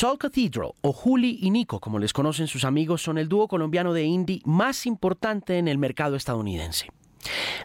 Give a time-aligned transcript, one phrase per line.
[0.00, 3.92] Soul Cathedral, o Juli y Nico, como les conocen sus amigos, son el dúo colombiano
[3.92, 6.90] de indie más importante en el mercado estadounidense.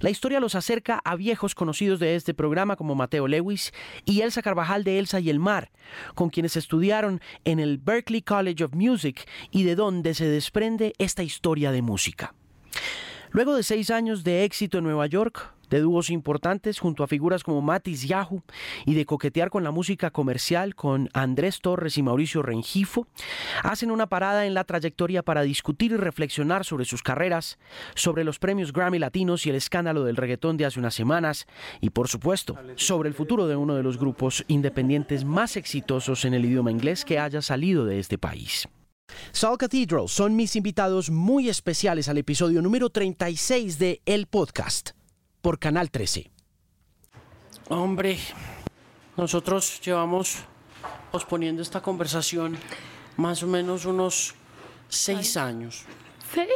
[0.01, 3.71] La historia los acerca a viejos conocidos de este programa como Mateo Lewis
[4.03, 5.71] y Elsa Carvajal de Elsa y el Mar,
[6.13, 11.23] con quienes estudiaron en el Berklee College of Music y de donde se desprende esta
[11.23, 12.35] historia de música.
[13.31, 17.43] Luego de seis años de éxito en Nueva York, de dúos importantes junto a figuras
[17.43, 18.43] como Matis Yahoo
[18.85, 23.07] y de coquetear con la música comercial con Andrés Torres y Mauricio Rengifo,
[23.63, 27.57] hacen una parada en la trayectoria para discutir y reflexionar sobre sus carreras,
[27.95, 31.47] sobre los premios Grammy Latinos y el escándalo del reggaetón de hace unas semanas
[31.81, 36.33] y por supuesto sobre el futuro de uno de los grupos independientes más exitosos en
[36.33, 38.67] el idioma inglés que haya salido de este país.
[39.31, 44.91] Soul Cathedral son mis invitados muy especiales al episodio número 36 de El Podcast
[45.45, 46.31] por Canal 13.
[47.69, 48.17] Hombre,
[49.15, 50.37] nosotros llevamos
[51.11, 52.57] posponiendo esta conversación
[53.15, 54.33] más o menos unos
[54.89, 55.83] seis años.
[56.33, 56.49] ¿Seis?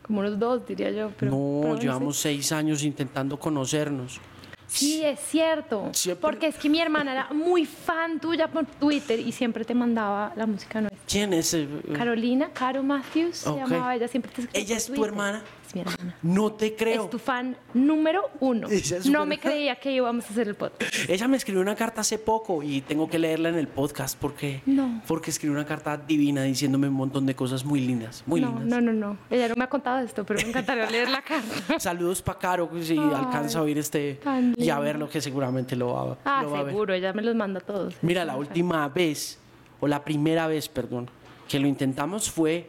[0.00, 1.10] Como unos dos, diría yo.
[1.18, 4.22] Pero no, llevamos seis años intentando conocernos.
[4.66, 5.90] Sí, es cierto.
[6.18, 10.32] Porque es que mi hermana era muy fan tuya por Twitter y siempre te mandaba
[10.34, 11.02] la música nuestra.
[11.06, 11.54] ¿Quién es?
[11.94, 15.42] Carolina, Caro Matthews, se llamaba ella, siempre te ¿Ella es tu hermana?
[15.80, 16.16] Es mi hermana.
[16.22, 17.04] No te creo.
[17.04, 18.68] Es tu fan número uno.
[19.10, 20.94] No me creía que íbamos a hacer el podcast.
[21.08, 24.62] Ella me escribió una carta hace poco y tengo que leerla en el podcast porque,
[24.66, 25.02] no.
[25.06, 28.66] porque escribió una carta divina diciéndome un montón de cosas muy lindas, muy no, lindas.
[28.66, 29.18] No, no, no.
[29.30, 31.78] Ella no me ha contado esto, pero me encantaría leer la carta.
[31.78, 34.20] Saludos para Caro, si alcanza a oír este
[34.56, 36.72] y a verlo que seguramente lo va, ah, lo va a ver.
[36.72, 37.94] seguro, ella me los manda todos.
[38.02, 39.38] Mira, la última vez,
[39.80, 41.08] o la primera vez, perdón,
[41.48, 42.68] que lo intentamos fue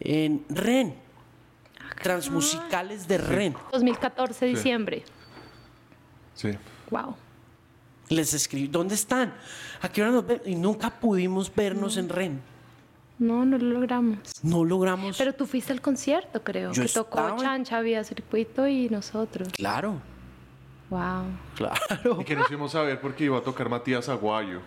[0.00, 1.07] en REN.
[2.02, 3.56] Transmusicales de REN.
[3.72, 5.04] 2014, diciembre.
[6.34, 6.50] Sí.
[6.90, 7.16] Wow.
[8.08, 9.34] Les escribí, ¿dónde están?
[9.82, 10.40] ¿A qué hora nos ven?
[10.46, 12.40] Y nunca pudimos vernos en REN.
[13.18, 14.18] No, no lo logramos.
[14.42, 15.18] No logramos.
[15.18, 16.72] Pero tú fuiste al concierto, creo.
[16.72, 19.48] Yo que tocó Chancha, había circuito y nosotros.
[19.52, 20.00] Claro.
[20.88, 21.24] Wow.
[21.56, 22.20] Claro.
[22.20, 24.60] Y que nos íbamos a ver porque iba a tocar Matías Aguayo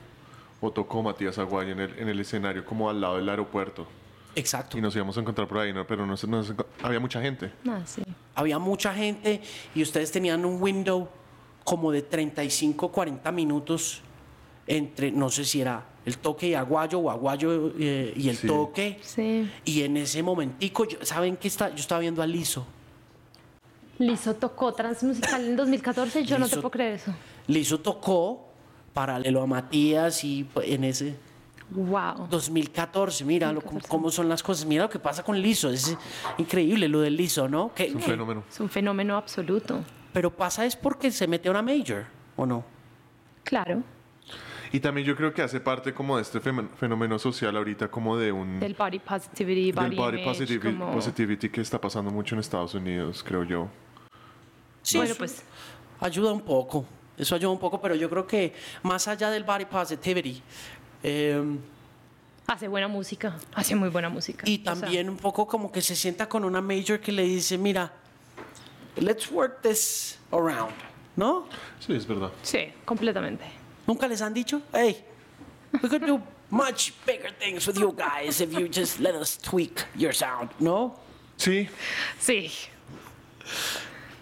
[0.59, 3.87] o tocó Matías Aguayo en el, en el escenario como al lado del aeropuerto.
[4.35, 4.77] Exacto.
[4.77, 5.85] Y nos íbamos a encontrar por ahí, ¿no?
[5.85, 6.43] pero no, no,
[6.83, 7.51] había mucha gente.
[7.67, 8.01] Ah, sí.
[8.35, 9.41] Había mucha gente
[9.75, 11.09] y ustedes tenían un window
[11.63, 14.01] como de 35, 40 minutos
[14.67, 18.99] entre, no sé si era el toque y Aguayo o Aguayo eh, y el toque.
[19.01, 19.49] Sí.
[19.65, 21.69] Y en ese momentico, ¿saben qué está?
[21.69, 22.65] Yo estaba viendo a Lizo.
[23.99, 27.13] Lizo tocó Transmusical en 2014, yo no te puedo creer eso.
[27.47, 28.47] Lizo tocó
[28.93, 31.15] paralelo a Matías y en ese
[31.71, 32.27] Wow.
[32.29, 33.53] 2014, mira
[33.87, 34.65] cómo, son las cosas.
[34.65, 35.69] Mira lo que pasa con Lizo.
[35.69, 35.97] Es
[36.37, 37.71] increíble lo del Lizo, ¿no?
[37.77, 38.43] es un fenómeno.
[38.49, 39.81] Es un fenómeno absoluto.
[40.11, 42.05] Pero pasa es porque se mete a una major,
[42.35, 42.65] ¿o no?
[43.43, 43.81] Claro.
[44.73, 48.31] Y también yo creo que hace parte como de este fenómeno social ahorita como de
[48.31, 48.59] un...
[48.59, 50.23] Del body positivity, body, del body
[50.93, 53.67] positivity, que está pasando mucho en Estados Unidos, creo yo.
[54.81, 55.43] Sí, bueno, pues...
[55.99, 56.85] Ayuda un poco.
[57.17, 60.41] Eso ayuda un poco, pero yo creo que más allá del body positivity,
[61.03, 61.59] em,
[62.47, 64.43] hace buena música, hace muy buena música.
[64.47, 67.91] Y también un poco como que se sienta con una major que le dice, mira,
[68.97, 70.73] let's work this around,
[71.15, 71.47] ¿no?
[71.79, 72.31] Sí, es verdad.
[72.43, 73.45] Sí, completamente.
[73.87, 75.03] ¿Nunca les han dicho, hey,
[75.81, 79.85] we could do much bigger things with you guys if you just let us tweak
[79.95, 80.99] your sound, ¿no?
[81.37, 81.67] Sí.
[82.19, 82.51] Sí.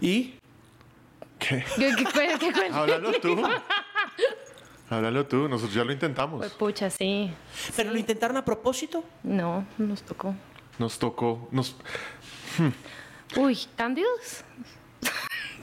[0.01, 0.35] ¿Y?
[1.40, 1.63] ¿Qué?
[1.75, 3.35] ¿Qué, qué, qué Háblalo tú.
[4.90, 6.40] Háblalo tú, nosotros ya lo intentamos.
[6.40, 7.32] Pues pucha, sí.
[7.76, 9.04] ¿Pero lo intentaron a propósito?
[9.24, 10.34] No, nos tocó.
[10.80, 11.76] Nos tocó, nos...
[13.38, 14.44] Uy, ¿cándidos?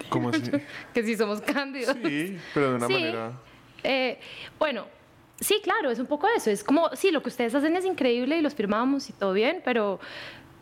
[0.08, 0.42] ¿Cómo así?
[0.94, 1.96] que sí somos cándidos.
[2.04, 2.92] Sí, pero de una sí.
[2.92, 3.32] manera...
[3.82, 4.20] Eh,
[4.58, 4.86] bueno,
[5.40, 6.50] sí, claro, es un poco eso.
[6.50, 9.60] Es como, sí, lo que ustedes hacen es increíble y los firmamos y todo bien,
[9.64, 9.98] pero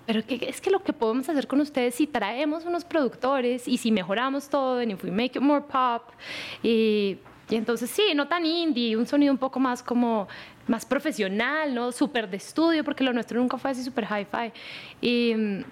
[0.06, 3.90] pero es que lo que podemos hacer con ustedes si traemos unos productores y si
[3.90, 6.10] mejoramos todo, and if we make it more pop,
[6.62, 7.18] y,
[7.50, 10.28] y entonces sí, no tan indie, un sonido un poco más como
[10.66, 11.92] más profesional, ¿no?
[11.92, 14.52] Súper de estudio, porque lo nuestro nunca fue así súper hi-fi.
[15.00, 15.64] Y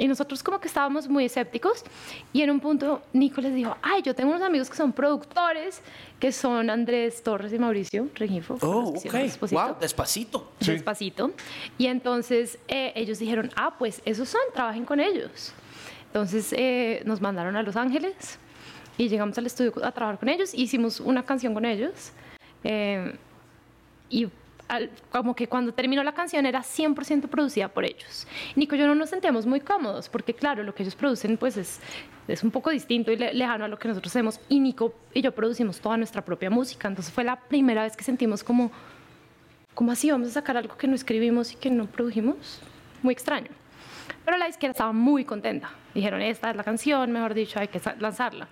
[0.00, 1.84] y nosotros como que estábamos muy escépticos
[2.32, 5.82] y en un punto Nico les dijo, ay, yo tengo unos amigos que son productores,
[6.18, 8.56] que son Andrés Torres y Mauricio Regifo.
[8.62, 9.12] Oh, ok.
[9.50, 10.52] Wow, despacito.
[10.58, 11.32] Despacito.
[11.76, 15.52] Y entonces eh, ellos dijeron, ah, pues esos son, trabajen con ellos.
[16.06, 18.38] Entonces eh, nos mandaron a Los Ángeles
[19.00, 22.12] y llegamos al estudio a trabajar con ellos, hicimos una canción con ellos.
[22.62, 23.16] Eh,
[24.10, 24.28] y
[25.10, 28.26] como que cuando terminó la canción era 100% producida por ellos.
[28.56, 31.56] Nico y yo no nos sentíamos muy cómodos porque claro, lo que ellos producen pues
[31.56, 31.80] es,
[32.28, 35.32] es un poco distinto y lejano a lo que nosotros hacemos y Nico y yo
[35.32, 38.70] producimos toda nuestra propia música, entonces fue la primera vez que sentimos como
[39.74, 42.60] ¿cómo así vamos a sacar algo que no escribimos y que no produjimos?
[43.02, 43.48] Muy extraño.
[44.24, 45.70] Pero la izquierda estaba muy contenta.
[45.94, 48.48] Dijeron, esta es la canción, mejor dicho, hay que lanzarla.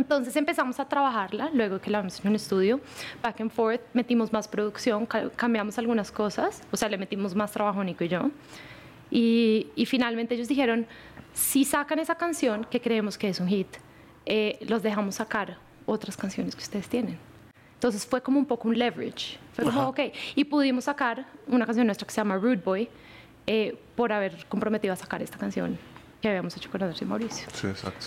[0.00, 2.80] Entonces empezamos a trabajarla, luego que la vimos en un estudio,
[3.22, 5.06] back and forth, metimos más producción,
[5.36, 8.30] cambiamos algunas cosas, o sea, le metimos más trabajo Nico y yo.
[9.10, 10.86] Y, y finalmente ellos dijeron,
[11.34, 13.68] si sacan esa canción, que creemos que es un hit,
[14.24, 17.18] eh, los dejamos sacar otras canciones que ustedes tienen.
[17.74, 19.38] Entonces fue como un poco un leverage.
[19.52, 20.00] Fue como, ok.
[20.34, 22.88] Y pudimos sacar una canción nuestra que se llama Rude Boy
[23.46, 25.78] eh, por haber comprometido a sacar esta canción
[26.22, 27.46] que habíamos hecho con Andrés y Mauricio.
[27.52, 28.06] Sí, exacto.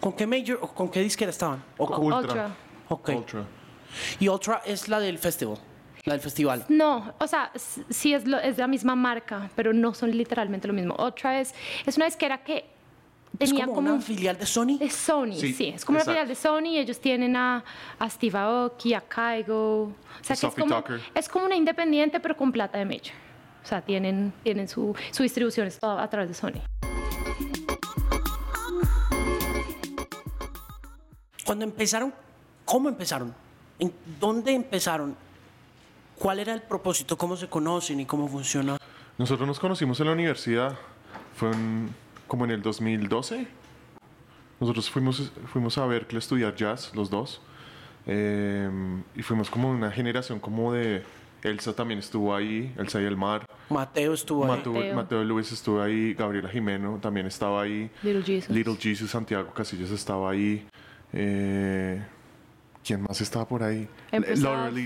[0.00, 1.62] ¿Con qué major o con qué disquera estaban?
[1.76, 1.98] Ultra.
[1.98, 2.56] Ultra.
[2.88, 3.16] Okay.
[3.16, 3.44] Ultra.
[4.20, 5.58] Y Ultra es la del festival,
[6.04, 6.64] la del festival.
[6.68, 10.74] No, o sea, sí es, lo, es la misma marca, pero no son literalmente lo
[10.74, 10.94] mismo.
[10.98, 11.54] Ultra es,
[11.86, 12.64] es una disquera que
[13.36, 14.78] tenía ¿Es como, una filial de Sony?
[14.78, 15.72] De Sony, Sí, sí.
[15.74, 16.12] Es como exacto.
[16.12, 16.78] una filial de Sony.
[16.78, 17.64] Ellos tienen a,
[17.98, 19.82] a Steve Aoki, a Kaigo.
[19.84, 21.00] O sea, que es Sophie como, Tucker.
[21.14, 23.14] es como una independiente, pero con plata de Major.
[23.62, 26.62] O sea, tienen, tienen su, su distribución es todo a través de Sony.
[31.48, 32.12] Cuando empezaron,
[32.66, 33.34] ¿cómo empezaron?
[33.78, 33.90] ¿En
[34.20, 35.16] dónde empezaron?
[36.18, 37.16] ¿Cuál era el propósito?
[37.16, 38.76] ¿Cómo se conocen y cómo funciona?
[39.16, 40.76] Nosotros nos conocimos en la universidad.
[41.36, 41.88] Fue en-
[42.26, 43.46] como en el 2012.
[44.60, 47.40] Nosotros fuimos, fuimos a Berkeley a estudiar jazz, los dos.
[48.06, 48.68] Eh,
[49.16, 51.02] y fuimos como una generación como de...
[51.42, 53.46] Elsa también estuvo ahí, Elsa y el mar.
[53.70, 54.50] Mateo estuvo ahí.
[54.50, 54.94] Mateo, Mateo.
[54.96, 57.90] Mateo Luis estuvo ahí, Gabriela Jimeno también estaba ahí.
[58.02, 58.50] Little Jesus.
[58.50, 60.68] Little Jesus, Santiago Casillas estaba ahí.
[61.12, 62.02] Eh,
[62.84, 63.88] ¿Quién más estaba por ahí?
[64.12, 64.24] Of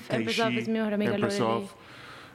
[0.09, 1.17] Teixi, es mi mejor amiga,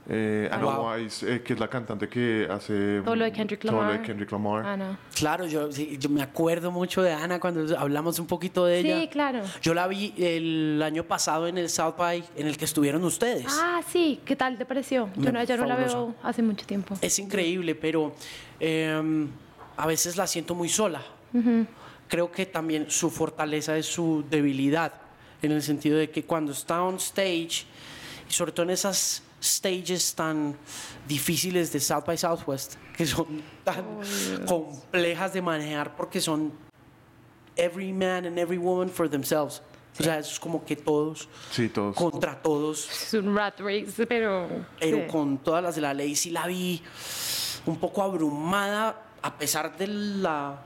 [0.10, 0.94] eh, Anna Wow.
[0.94, 3.88] Wise, eh, que es la cantante que hace Todo lo de Kendrick todo lo de
[3.88, 4.06] Lamar.
[4.06, 4.66] Kendrick Lamar.
[4.66, 5.00] Ana.
[5.14, 9.00] Claro, yo, sí, yo me acuerdo mucho de Ana cuando hablamos un poquito de ella.
[9.02, 9.42] Sí, claro.
[9.62, 13.48] Yo la vi el año pasado en el South by en el que estuvieron ustedes.
[13.50, 14.22] Ah, sí.
[14.24, 15.10] ¿Qué tal te pareció?
[15.18, 16.96] Yo no, ya no la veo hace mucho tiempo.
[17.02, 18.16] Es increíble, pero
[18.62, 19.28] eh,
[19.76, 21.02] a veces la siento muy sola.
[22.08, 24.94] Creo que también su fortaleza es su debilidad,
[25.42, 27.66] en el sentido de que cuando está on stage,
[28.30, 30.56] y sobre todo en esas stages tan
[31.08, 33.86] difíciles de South by Southwest, que son tan
[34.48, 36.52] complejas de manejar porque son
[37.56, 39.62] every man and every woman for themselves.
[40.00, 41.96] O sea, es como que todos Sí, todos.
[41.96, 44.48] contra todos Es un rat race, pero...
[44.80, 45.04] pero sí.
[45.12, 46.84] con todas las de la ley sí la vi
[47.66, 50.62] un poco abrumada a pesar de la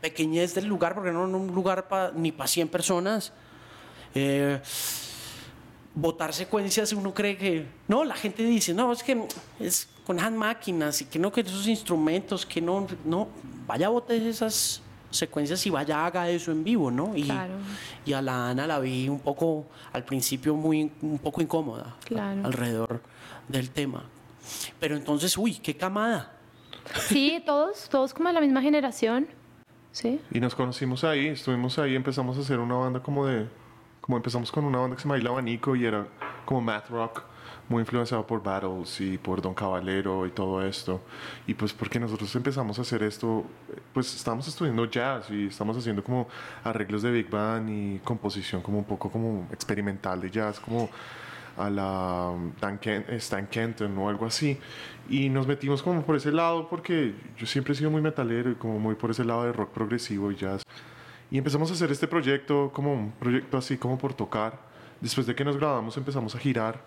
[0.00, 3.32] pequeñez del lugar, porque no era un lugar pa- ni para 100 personas.
[4.14, 4.60] Eh,
[5.94, 7.66] votar secuencias, uno cree que.
[7.88, 9.26] No, la gente dice, no, es que
[9.60, 13.28] es con hand máquinas y que no, que esos instrumentos, que no, no,
[13.66, 17.16] vaya, vote esas secuencias y vaya, haga eso en vivo, ¿no?
[17.16, 17.54] Y, Claro.
[18.04, 22.44] y a la Ana la vi un poco, al principio, muy, un poco incómoda Claro.
[22.44, 23.00] alrededor
[23.48, 24.04] del tema.
[24.78, 26.32] Pero entonces, uy, qué camada.
[27.08, 29.26] Sí, todos, todos como de la misma generación.
[29.96, 30.20] Sí.
[30.30, 33.48] Y nos conocimos ahí, estuvimos ahí, empezamos a hacer una banda como de...
[34.02, 36.06] Como empezamos con una banda que se llama El Abanico y era
[36.44, 37.22] como math rock,
[37.70, 41.00] muy influenciado por Battles y por Don Caballero y todo esto.
[41.46, 43.46] Y pues porque nosotros empezamos a hacer esto,
[43.94, 46.28] pues estábamos estudiando jazz y estamos haciendo como
[46.62, 50.90] arreglos de Big Band y composición como un poco como experimental de jazz, como
[51.56, 54.58] a la Dan Ken- eh, Stan Kenton o algo así.
[55.08, 58.54] Y nos metimos como por ese lado porque yo siempre he sido muy metalero y
[58.54, 60.62] como muy por ese lado de rock progresivo y jazz.
[61.30, 64.58] Y empezamos a hacer este proyecto como un proyecto así como por tocar.
[65.00, 66.80] Después de que nos grabamos empezamos a girar.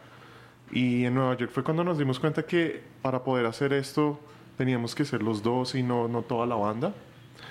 [0.72, 4.20] Y en Nueva York fue cuando nos dimos cuenta que para poder hacer esto
[4.58, 6.94] teníamos que ser los dos y no, no toda la banda.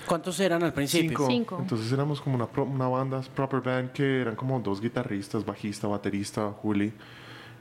[0.06, 1.08] ¿Cuántos eran al principio?
[1.10, 1.26] Cinco.
[1.28, 1.58] Cinco.
[1.60, 5.86] Entonces éramos como una, pro- una banda, proper band, que eran como dos guitarristas, bajista,
[5.86, 6.92] baterista, Juli.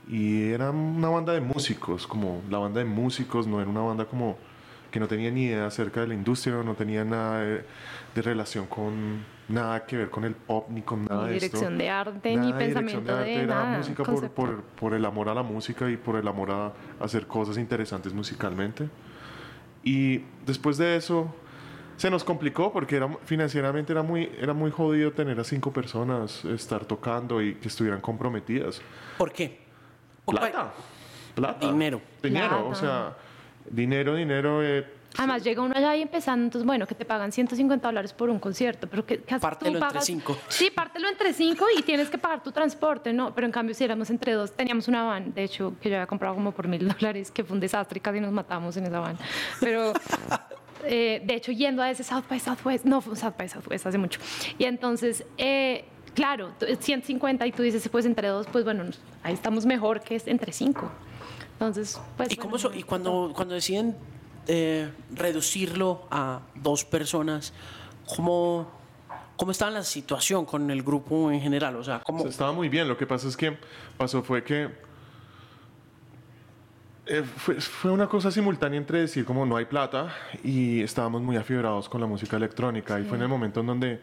[0.10, 4.06] Y era una banda de músicos, como la banda de músicos, no era una banda
[4.06, 4.38] como
[4.90, 7.66] que no tenía ni idea acerca de la industria, no tenía nada de,
[8.16, 11.48] de relación con nada que ver con el pop ni con nada Ni de esto.
[11.58, 13.78] dirección de arte, Nada ni de dirección pensamiento de arte, de era nada.
[13.78, 16.72] música por, por, por el amor a la música y por el amor a
[17.04, 18.88] hacer cosas interesantes musicalmente.
[19.84, 21.34] Y después de eso
[21.98, 26.46] se nos complicó porque era, financieramente era muy, era muy jodido tener a cinco personas,
[26.46, 28.82] estar tocando y que estuvieran comprometidas.
[29.18, 29.60] ¿Por qué?
[30.26, 30.74] Plata.
[31.36, 31.68] Plata.
[31.68, 32.02] Dinero.
[32.22, 33.16] Dinero, o sea,
[33.70, 34.64] dinero, dinero.
[34.64, 34.86] eh,
[35.18, 38.40] Además, llega uno allá y empezando, entonces, bueno, que te pagan 150 dólares por un
[38.40, 40.38] concierto, pero que, que haces Pártelo tú entre cinco.
[40.48, 43.34] Sí, pártelo entre cinco y tienes que pagar tu transporte, ¿no?
[43.34, 46.06] Pero en cambio, si éramos entre dos, teníamos una van, de hecho, que yo había
[46.08, 49.00] comprado como por mil dólares, que fue un desastre y casi nos matamos en esa
[49.00, 49.18] van.
[49.60, 49.94] Pero,
[50.86, 53.86] eh, de hecho, yendo a ese South by Southwest, no, fue un South by Southwest
[53.86, 54.20] hace mucho.
[54.58, 58.86] Y entonces, eh, claro, 150 y tú dices, pues entre dos, pues bueno,
[59.24, 60.90] ahí estamos mejor que entre cinco.
[61.54, 62.32] Entonces, pues...
[62.32, 63.96] ¿Y, cómo y cuando, cuando deciden
[64.48, 67.54] eh, reducirlo a dos personas,
[68.16, 68.68] ¿cómo,
[69.36, 71.76] ¿cómo estaba la situación con el grupo en general?
[71.76, 72.26] O sea, ¿cómo...
[72.28, 73.58] estaba muy bien, lo que pasa es que
[73.98, 74.87] pasó fue que
[77.10, 81.38] eh, fue, fue, una cosa simultánea entre decir como no hay plata y estábamos muy
[81.38, 84.02] afibrados con la música electrónica y fue en el momento en donde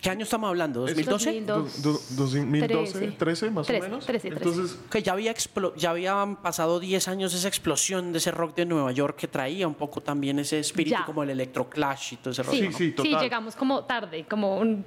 [0.00, 0.86] ¿Qué año estamos hablando?
[0.86, 1.44] ¿2012?
[1.44, 4.06] 2012, 13, más o menos.
[4.06, 4.44] 13, 13.
[4.48, 5.34] Entonces, que ya había,
[5.76, 9.66] ya habían pasado 10 años esa explosión de ese rock de Nueva York que traía
[9.66, 12.54] un poco también ese espíritu como el electroclash y todo ese rock.
[12.54, 13.12] Sí, sí, total.
[13.12, 14.84] sí, llegamos como tarde, como un,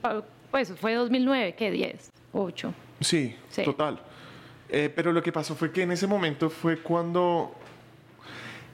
[0.49, 1.71] pues fue 2009, ¿qué?
[1.71, 2.73] 10, 8.
[3.01, 3.99] Sí, total.
[4.71, 7.53] Eh, pero lo que pasó fue que en ese momento fue cuando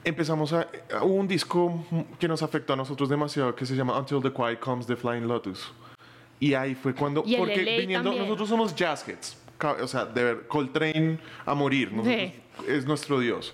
[0.04, 0.68] empezamos a...
[1.02, 1.84] Hubo un disco
[2.20, 5.26] que nos afectó a nosotros demasiado que se llama Until the Quiet Comes The Flying
[5.26, 5.72] Lotus.
[6.38, 7.24] Y ahí fue cuando...
[7.36, 9.36] porque viniendo, nosotros somos jazzheads.
[9.82, 11.90] O sea, de ver Coltrane a morir.
[12.66, 13.52] Es nuestro dios.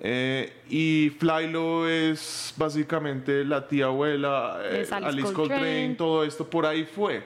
[0.00, 5.94] Eh, y Flylo es básicamente la tía abuela, eh, Alice, Coltrane.
[5.96, 7.24] todo esto por ahí fue.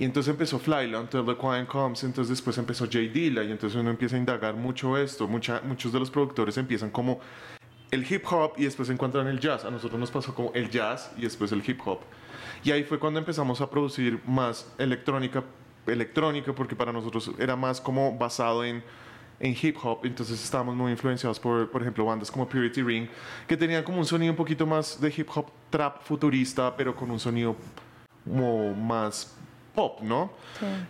[0.00, 2.98] Y entonces empezó Flylo, Until the Quiet Comes, entonces después empezó J.
[3.12, 5.26] Dilla, y entonces uno empieza a indagar mucho esto.
[5.26, 7.18] Mucha, muchos de los productores empiezan como
[7.90, 9.64] el hip hop y después encuentran el jazz.
[9.64, 11.98] A nosotros nos pasó como el jazz y después el hip hop.
[12.62, 15.42] Y ahí fue cuando empezamos a producir más electrónica,
[15.84, 18.84] electrónica porque para nosotros era más como basado en,
[19.40, 23.08] en hip hop, entonces estábamos muy influenciados por, por ejemplo, bandas como Purity Ring,
[23.48, 27.10] que tenían como un sonido un poquito más de hip hop trap futurista, pero con
[27.10, 27.56] un sonido
[28.24, 29.37] como más
[29.78, 30.32] pop, ¿no?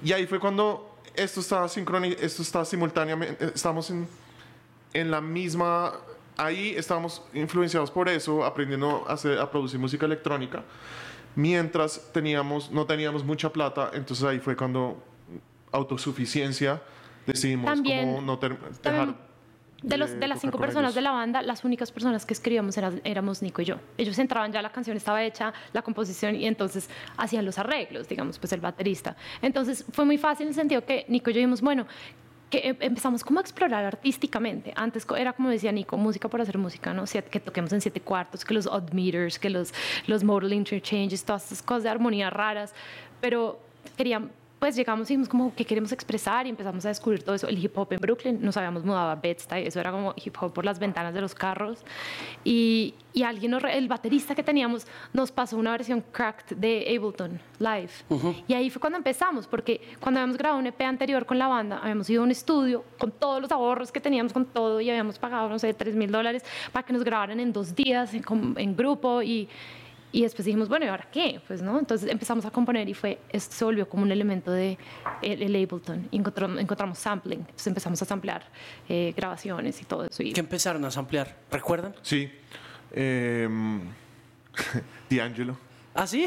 [0.03, 4.09] Y ahí fue cuando esto estaba sincrónico, esto estaba simultáneamente, estábamos en,
[4.95, 5.93] en la misma
[6.39, 10.63] ahí estábamos influenciados por eso, aprendiendo a, hacer, a producir música electrónica
[11.35, 15.03] mientras teníamos, no teníamos mucha plata, entonces ahí fue cuando
[15.71, 16.81] autosuficiencia
[17.27, 19.28] decidimos como no dejar
[19.83, 23.43] de, los, de las cinco personas de la banda, las únicas personas que escribíamos éramos
[23.43, 23.77] Nico y yo.
[23.97, 28.39] Ellos entraban ya, la canción estaba hecha, la composición, y entonces hacían los arreglos, digamos,
[28.39, 29.17] pues el baterista.
[29.41, 31.87] Entonces fue muy fácil en el sentido que Nico y yo dijimos, bueno,
[32.51, 34.73] que em, empezamos como a explorar artísticamente.
[34.75, 37.05] Antes era como decía Nico, música por hacer música, ¿no?
[37.31, 39.73] Que toquemos en siete cuartos, que los odd meters, que los,
[40.07, 42.75] los modal interchanges, todas esas cosas de armonía raras.
[43.21, 43.61] Pero
[43.97, 47.47] queríamos pues llegamos y dijimos como que queremos expresar y empezamos a descubrir todo eso.
[47.47, 50.53] El hip hop en Brooklyn, nos habíamos mudado a Bed-Stuy, eso era como hip hop
[50.53, 51.85] por las ventanas de los carros.
[52.45, 57.91] Y, y alguien, el baterista que teníamos, nos pasó una versión cracked de Ableton Live.
[58.49, 61.79] Y ahí fue cuando empezamos, porque cuando habíamos grabado un EP anterior con la banda,
[61.79, 65.19] habíamos ido a un estudio con todos los ahorros que teníamos, con todo, y habíamos
[65.19, 68.25] pagado, no sé, 3 mil dólares para que nos grabaran en dos días en,
[68.57, 69.23] en grupo.
[69.23, 69.49] Y
[70.11, 71.41] y después dijimos, bueno, ¿y ahora qué?
[71.47, 71.79] Pues, ¿no?
[71.79, 74.79] Entonces empezamos a componer y fue, esto se volvió como un elemento de
[75.23, 76.09] el, Ableton.
[76.11, 77.41] Y encontramos, encontramos sampling.
[77.41, 78.43] Entonces empezamos a samplear
[78.89, 80.23] eh, grabaciones y todo eso.
[80.23, 80.33] Y...
[80.33, 81.37] ¿Qué empezaron a samplear?
[81.51, 81.95] ¿Recuerdan?
[82.03, 82.31] Sí.
[82.93, 83.49] Eh,
[85.11, 85.59] D'Angelo.
[85.95, 86.27] ¿Ah, sí?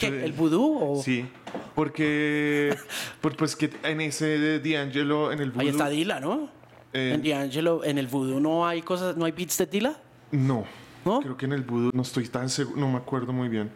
[0.00, 0.78] ¿El vudú?
[0.80, 1.02] O?
[1.02, 1.26] Sí.
[1.74, 2.74] Porque,
[3.20, 5.60] pues que en ese de D'Angelo, en el vudú...
[5.60, 6.48] Ahí está Dila, ¿no?
[6.92, 9.96] Eh, en D'Angelo, en el vudú no hay cosas, no hay beats de Dila.
[10.30, 10.64] No.
[11.02, 13.70] Creo que en el vudú no estoy tan seguro, no me acuerdo muy bien.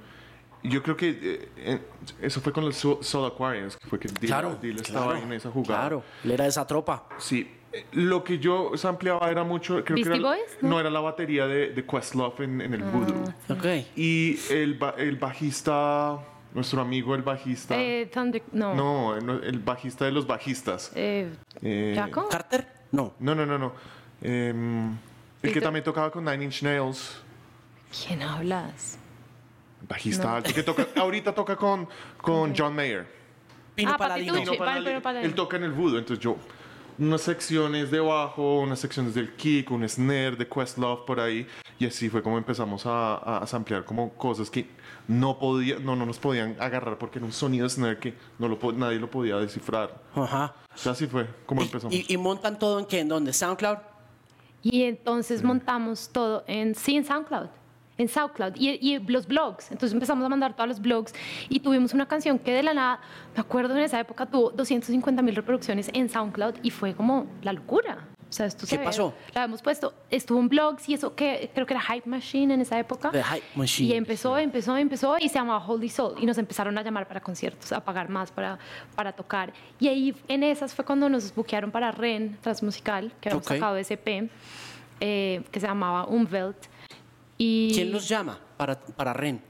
[0.63, 1.81] Yo creo que eh, eh,
[2.21, 5.81] eso fue con el Soul Aquarius, que fue que claro, estaba en esa jugada.
[5.81, 7.05] Claro, él era de esa tropa.
[7.19, 7.49] Sí.
[7.73, 9.85] Eh, lo que yo ampliaba era mucho.
[9.85, 10.81] Creo que era, ¿no?
[10.81, 13.35] era la batería de, de Questlove en, en el ah, voodoo.
[13.59, 13.87] Okay.
[13.97, 16.19] Y el, el bajista.
[16.55, 17.75] Nuestro amigo el bajista.
[17.79, 18.11] Eh,
[18.53, 18.75] no.
[18.75, 19.15] no.
[19.15, 20.91] el bajista de los bajistas.
[20.95, 21.29] Eh,
[21.95, 22.29] ¿Jaco?
[22.31, 22.67] ¿Carter?
[22.93, 23.13] No.
[23.19, 23.73] No, no, no, no.
[25.47, 27.23] El que también tocaba con Nine Inch Nails.
[28.07, 28.99] ¿Quién hablas?
[29.89, 31.89] Bajista que toca, ahorita toca con,
[32.21, 33.07] con John Mayer.
[33.75, 34.37] Pino ah, Paladino.
[35.23, 36.37] Él toca en el voodoo, entonces yo
[36.99, 41.47] unas secciones de bajo, unas secciones del kick, un snare de Questlove por ahí
[41.79, 44.67] y así fue como empezamos a, a, samplear como cosas que
[45.07, 48.59] no podía, no, no nos podían agarrar porque era un sonido snare que no lo,
[48.73, 50.03] nadie lo podía descifrar.
[50.15, 50.55] Ajá.
[50.87, 51.95] así fue como empezamos.
[51.95, 53.01] ¿Y, ¿Y, montan todo en qué?
[53.01, 53.33] ¿En dónde?
[53.33, 53.79] ¿SoundCloud?
[54.73, 57.49] Y entonces montamos todo en, sí, en SoundCloud
[57.99, 59.71] en SoundCloud y, los blogs.
[59.71, 61.15] Entonces empezamos a mandar todos los blogs
[61.49, 63.01] y tuvimos una canción que de la nada,
[63.35, 67.53] me acuerdo en esa época, tuvo 250 mil reproducciones en SoundCloud y fue como la
[67.53, 68.07] locura.
[68.29, 69.15] O sea, esto ¿Qué pasó?
[69.35, 72.61] La habíamos puesto, estuvo en blogs y eso que creo que era Hype Machine en
[72.61, 73.11] esa época.
[73.11, 73.89] The Hype Machine.
[73.89, 77.21] Y empezó, empezó, empezó y se llamaba Holy Soul y nos empezaron a llamar para
[77.21, 78.59] conciertos, a pagar más para,
[78.97, 79.53] para tocar.
[79.79, 83.95] Y ahí en esas fue cuando nos buquearon para REN Transmusical, que habíamos sacado ese
[83.95, 84.29] EP,
[85.01, 86.57] eh, que se llamaba Umwelt.
[87.39, 89.41] Y ¿Quién los llama para, para REN?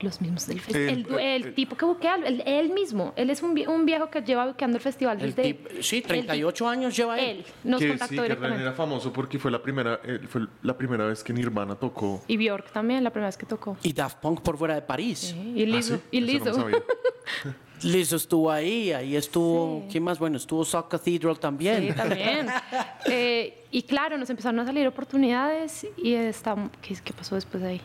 [0.00, 1.20] Los mismos del El- festival.
[1.20, 3.12] El, el- tipo que buquea, el- él mismo.
[3.16, 5.42] Él es un, un viejo que lleva buqueando el festival El desde...
[5.54, 7.38] tip- sí, el- 38 años lleva él.
[7.38, 8.62] Él nos que contactó sí, que directamente.
[8.62, 12.22] era famoso porque fue la primera, eh, fue la primera vez que Nirvana tocó.
[12.28, 13.76] Y Bjork también, la primera vez que tocó.
[13.82, 15.34] Y Daft Punk por fuera de París.
[15.54, 15.96] Y Ah, liso.
[15.96, 16.02] ¿sí?
[16.12, 16.54] Y Eso no liso.
[16.54, 16.82] sabía.
[17.82, 20.18] Liz estuvo ahí, ahí estuvo, ¿quién más?
[20.18, 21.88] Bueno, estuvo South Cathedral también.
[21.88, 22.46] Sí, también.
[23.06, 27.68] Eh, y claro, nos empezaron a salir oportunidades y está, ¿qué, qué pasó después de
[27.70, 27.80] ahí?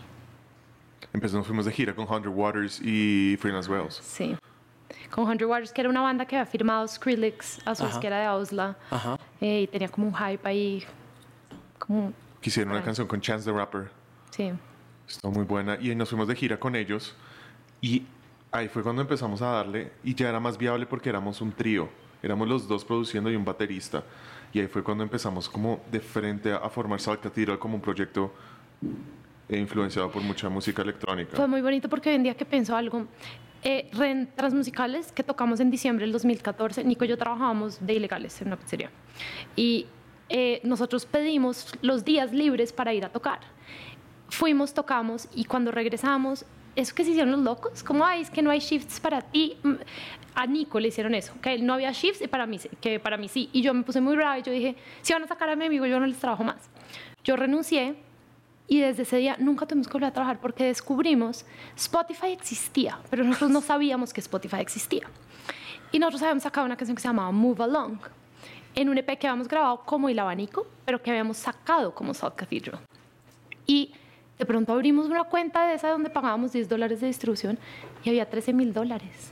[1.14, 3.96] Empezamos, fuimos de gira con Hundred Waters y Freelance Wells.
[3.96, 4.36] Sí.
[5.12, 8.26] Con Hundred Waters, que era una banda que había firmado Skrillex a su disquera de
[8.26, 8.76] Ausla.
[8.92, 9.18] Ajá.
[9.40, 10.84] eh, y tenía como un hype ahí.
[11.80, 13.90] Como, Quisieron una canción con Chance the Rapper.
[14.32, 14.52] sí.
[15.08, 15.78] Estuvo muy buena.
[15.80, 17.16] Y nos fuimos de gira con ellos.
[17.80, 18.08] Y
[18.52, 19.92] ahí fue cuando empezamos a darle.
[20.04, 21.88] Y ya era más viable porque éramos un trío.
[22.24, 24.04] Éramos los dos produciendo y un baterista.
[24.52, 28.34] Y ahí fue cuando empezamos como de frente a formar South Cathedral como un proyecto
[29.50, 31.36] influenciado por mucha música electrónica.
[31.36, 33.06] Fue muy bonito porque hoy en día que pienso algo,
[33.64, 38.40] eh, Ren Transmusicales, que tocamos en diciembre del 2014, Nico y yo trabajábamos de ilegales
[38.42, 38.90] en una pizzería.
[39.56, 39.88] Y
[40.30, 43.40] eh, nosotros pedimos los días libres para ir a tocar.
[44.30, 48.42] Fuimos, tocamos y cuando regresamos, eso que se hicieron los locos, como, ay, es que
[48.42, 49.58] no hay shifts para ti.
[49.64, 49.76] Mm,
[50.36, 53.30] A Nico le hicieron eso, que no había shifts y para mí, que para mí
[53.30, 53.50] sí.
[53.54, 55.66] Y yo me puse muy brava y yo dije, si van a sacar a mi
[55.66, 56.70] amigo, yo no les trabajo más.
[57.24, 57.96] Yo renuncié
[58.68, 61.46] y desde ese día nunca tuvimos que volver a trabajar porque descubrimos
[61.76, 65.08] Spotify existía, pero nosotros no sabíamos que Spotify existía.
[65.92, 67.98] Y nosotros habíamos sacado una canción que se llamaba Move Along,
[68.74, 72.34] en un EP que habíamos grabado como El Abanico, pero que habíamos sacado como South
[72.36, 72.80] Cathedral.
[73.66, 73.94] Y
[74.38, 77.58] de pronto abrimos una cuenta de esa donde pagábamos 10 dólares de distribución
[78.04, 79.32] y había 13 mil dólares.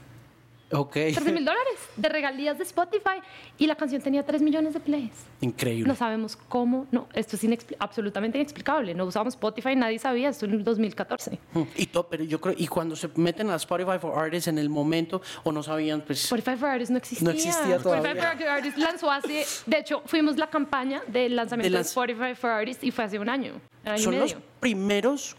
[0.76, 0.92] Ok.
[0.92, 3.20] 13 mil dólares de regalías de Spotify
[3.58, 5.12] y la canción tenía 3 millones de plays.
[5.40, 5.86] Increíble.
[5.86, 8.92] No sabemos cómo, no, esto es inexpli- absolutamente inexplicable.
[8.94, 11.38] No usamos Spotify, nadie sabía, esto en el 2014.
[11.52, 14.58] Mm, Y todo, pero yo creo, y cuando se meten a Spotify for Artists en
[14.58, 16.24] el momento, o no sabían, pues.
[16.24, 17.24] Spotify for Artists no existía.
[17.24, 18.10] No existía todavía.
[18.12, 22.34] Spotify for Artists lanzó hace, de hecho, fuimos la campaña del lanzamiento De de, Spotify
[22.34, 24.46] for Artists y fue hace un año, año son y los medio.
[24.60, 25.36] primeros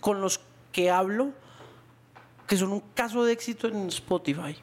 [0.00, 0.40] con los
[0.72, 1.32] que hablo
[2.50, 4.56] que son un caso de éxito en Spotify.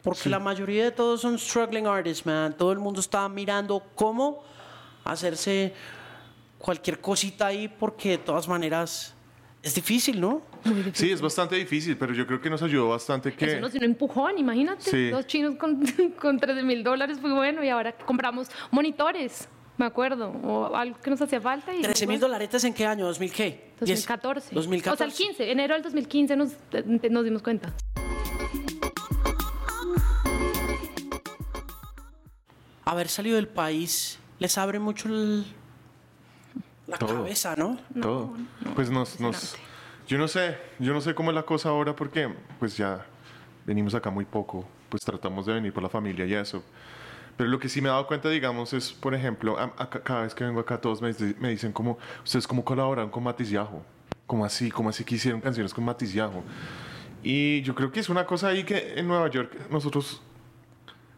[0.00, 2.56] Porque la mayoría de todos son struggling artists, man.
[2.56, 4.42] Todo el mundo está mirando cómo
[5.04, 5.74] hacerse
[6.56, 9.14] cualquier cosita ahí, porque de todas maneras
[9.62, 10.40] es difícil, ¿no?
[10.94, 13.44] Sí, es bastante difícil, pero yo creo que nos ayudó bastante que...
[13.44, 14.90] Eso nos dio un empujón, imagínate.
[14.90, 15.10] Sí.
[15.10, 15.84] Dos chinos con,
[16.18, 19.46] con 13 mil dólares fue bueno y ahora compramos monitores,
[19.78, 21.74] me acuerdo, o algo que nos hacía falta.
[21.74, 23.08] Y 13 mil dólares en qué año?
[23.10, 23.72] ¿2000 qué?
[23.80, 24.54] 2014.
[24.54, 24.92] 2014.
[24.94, 26.52] O sea, el 15, enero del 2015 nos,
[27.10, 27.72] nos dimos cuenta.
[32.84, 35.44] Haber salido del país les abre mucho el-
[36.86, 37.14] la Todo.
[37.16, 37.78] cabeza, ¿no?
[38.00, 38.34] todo.
[38.76, 39.56] pues nos, nos,
[40.06, 43.04] yo no sé, yo no sé cómo es la cosa ahora porque pues ya
[43.64, 46.62] venimos acá muy poco, pues tratamos de venir por la familia y eso.
[47.36, 50.22] Pero lo que sí me he dado cuenta, digamos, es, por ejemplo, a- acá- cada
[50.22, 53.82] vez que vengo acá todos me, me dicen como, ustedes cómo colaboran con Matiz Yajo,
[54.26, 56.42] como así, como así que hicieron canciones con Matiz Yajo.
[57.22, 60.22] Y yo creo que es una cosa ahí que en Nueva York nosotros,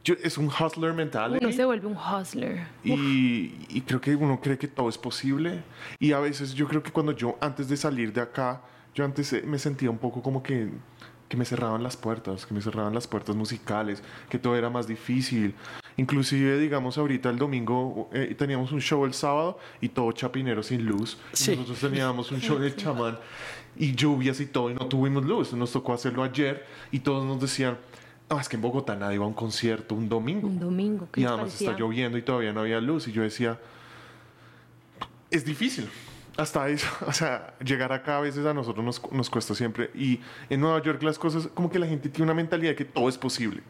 [0.03, 1.45] yo- es un hustler mentality.
[1.45, 2.67] Uno se vuelve un hustler.
[2.83, 5.63] Y, y creo que uno cree que todo es posible.
[6.01, 8.61] Y a veces yo creo que cuando yo, antes de salir de acá,
[8.95, 10.69] yo antes eh, me sentía un poco como que,
[11.29, 14.89] que me cerraban las puertas, que me cerraban las puertas musicales, que todo era más
[14.89, 15.55] difícil.
[15.99, 20.87] Inclusive, digamos, ahorita el domingo eh, teníamos un show el sábado y todo chapinero sin
[20.87, 21.19] luz.
[21.35, 21.51] Y.
[21.51, 23.19] Nosotros teníamos un show del chamán
[23.77, 25.53] y lluvias y todo y no tuvimos luz.
[25.53, 27.77] Nos tocó hacerlo ayer y todos nos decían,
[28.29, 30.47] "Ah, es que en Bogotá nadie va a un concierto un domingo.
[30.47, 31.09] Un domingo.
[31.13, 31.71] ¿qué Y además parecía?
[31.71, 33.09] está lloviendo y todavía no había luz.
[33.09, 33.59] Y yo decía,
[35.31, 35.89] es difícil.
[36.37, 39.91] Hasta eso, o sea, llegar acá a veces a nosotros nos, nos cuesta siempre.
[39.97, 42.85] Y en Nueva York las cosas, como que la gente tiene una mentalidad de que
[42.85, 43.63] todo es posible.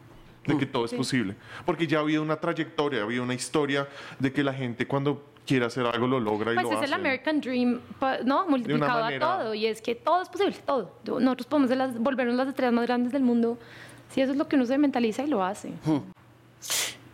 [0.45, 1.35] De que todo es posible.
[1.65, 5.23] Porque ya ha habido una trayectoria, ha habido una historia de que la gente cuando
[5.45, 6.85] quiere hacer algo lo logra y Pues lo es hace.
[6.85, 8.47] el American Dream, pa- ¿no?
[8.47, 9.53] Multiplicado a todo.
[9.53, 10.95] Y es que todo es posible, todo.
[11.19, 13.57] Nosotros podemos las- volvernos las estrellas más grandes del mundo.
[14.11, 15.71] Si eso es lo que uno se mentaliza y lo hace.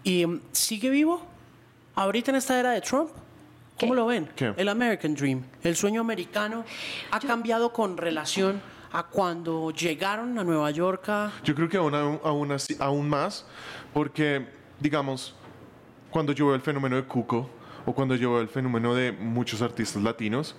[0.04, 1.22] ¿Y mm, sigue vivo?
[1.96, 3.10] Ahorita en esta era de Trump.
[3.80, 3.96] ¿Cómo ¿Qué?
[3.98, 4.30] lo ven?
[4.36, 4.54] ¿Qué?
[4.56, 6.64] El American Dream, el sueño americano,
[7.12, 11.10] ha cambiado con relación a cuando llegaron a Nueva York.
[11.43, 11.93] Yo creo que aún,
[12.24, 13.45] aún, así- aún más,
[13.93, 14.45] porque,
[14.80, 15.36] digamos,
[16.10, 17.50] cuando yo veo el fenómeno de Cuco
[17.86, 20.56] o cuando yo veo el fenómeno de muchos artistas latinos,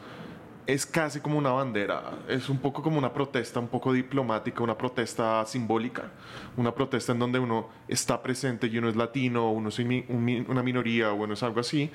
[0.67, 4.77] es casi como una bandera, es un poco como una protesta, un poco diplomática, una
[4.77, 6.11] protesta simbólica,
[6.57, 11.13] una protesta en donde uno está presente y uno es latino, uno es una minoría
[11.13, 11.89] o uno es algo así.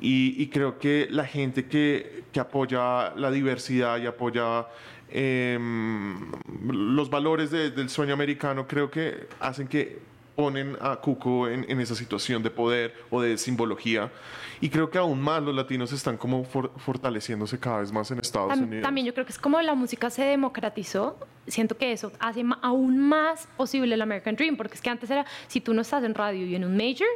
[0.00, 4.66] Y, y creo que la gente que, que apoya la diversidad y apoya
[5.10, 6.30] em,
[6.70, 9.98] los valores de- del sueño americano creo que hacen que
[10.36, 14.12] ponen a Cuco en, en esa situación de poder o de simbología.
[14.60, 18.20] Y creo que aún más los latinos están como for- fortaleciéndose cada vez más en
[18.20, 18.82] Estados Tam- Unidos.
[18.84, 21.18] También yo creo que es como la música se democratizó,
[21.48, 25.26] siento que eso hace aún más posible el American Dream, porque es que antes era,
[25.48, 27.08] si tú no estás en radio y en un major,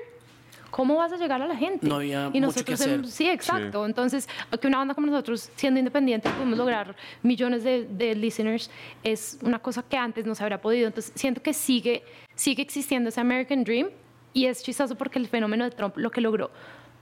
[0.72, 1.86] ¿cómo vas a llegar a la gente?
[1.86, 3.06] No había y mucho que nosotros en- hacer.
[3.06, 3.86] sí, exacto.
[3.86, 4.28] Entonces,
[4.60, 8.70] que una banda como nosotros, siendo independiente, podemos lograr millones de, de listeners,
[9.04, 10.88] es una cosa que antes no se habría podido.
[10.88, 12.02] Entonces, siento que sigue,
[12.34, 13.90] sigue existiendo ese American Dream
[14.32, 16.50] y es chistoso porque el fenómeno de Trump lo que logró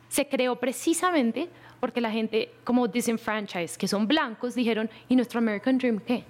[0.08, 5.78] se creó precisamente porque la gente como disenfranchised, que son blancos, dijeron, ¿y nuestro American
[5.78, 6.24] Dream qué?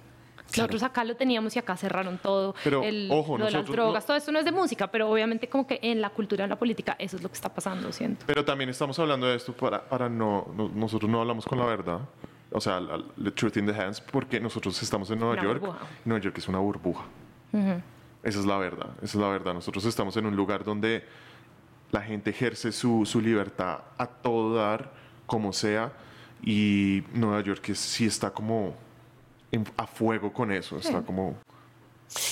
[0.57, 4.03] Nosotros acá lo teníamos y acá cerraron todo, Pero, el, ojo, lo de las drogas,
[4.03, 6.49] no- todo esto no es de música, pero obviamente como que en la cultura, en
[6.49, 8.25] la política, eso es lo que está pasando, siento.
[8.27, 11.65] Pero también estamos hablando de esto para, para no, no- Nosotros no hablamos con la
[11.65, 11.99] verdad.
[12.51, 15.59] O sea, la- the truth in the hands, porque nosotros estamos en Nueva Una York.
[15.61, 15.85] burbuja.
[16.05, 17.05] y Nueva York es una burbuja.
[18.23, 18.89] Esa es la verdad.
[18.97, 19.53] Esa es la verdad.
[19.53, 21.03] Nosotros estamos en un lugar donde
[21.91, 24.91] la gente ejerce su, su libertad a todo dar,
[25.25, 25.91] como sea.
[26.43, 28.75] Y Nueva York sí está como
[29.51, 30.77] en- a fuego con eso.
[30.77, 31.35] Está como.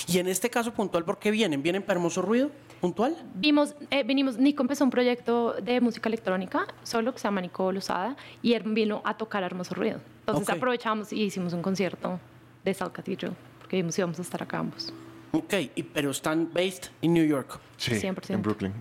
[0.06, 1.62] Y en este caso puntual, ¿por qué vienen?
[1.62, 2.50] ¿Vienen para Hermoso Ruido?
[2.80, 3.16] ¿Puntual?
[3.34, 7.72] Vimos, eh, vinimos, Nico empezó un proyecto de música electrónica, solo que se llama Nico
[7.72, 10.00] Lozada, y él vino a tocar a Hermoso Ruido.
[10.20, 10.56] Entonces Ok.
[10.56, 12.18] aprovechamos y hicimos un concierto
[12.64, 14.92] de South Cathedral, porque vimos íbamos a estar acá ambos.
[15.32, 18.34] Ok, y- pero están based en New York Sí, 100%.
[18.34, 18.72] en Brooklyn.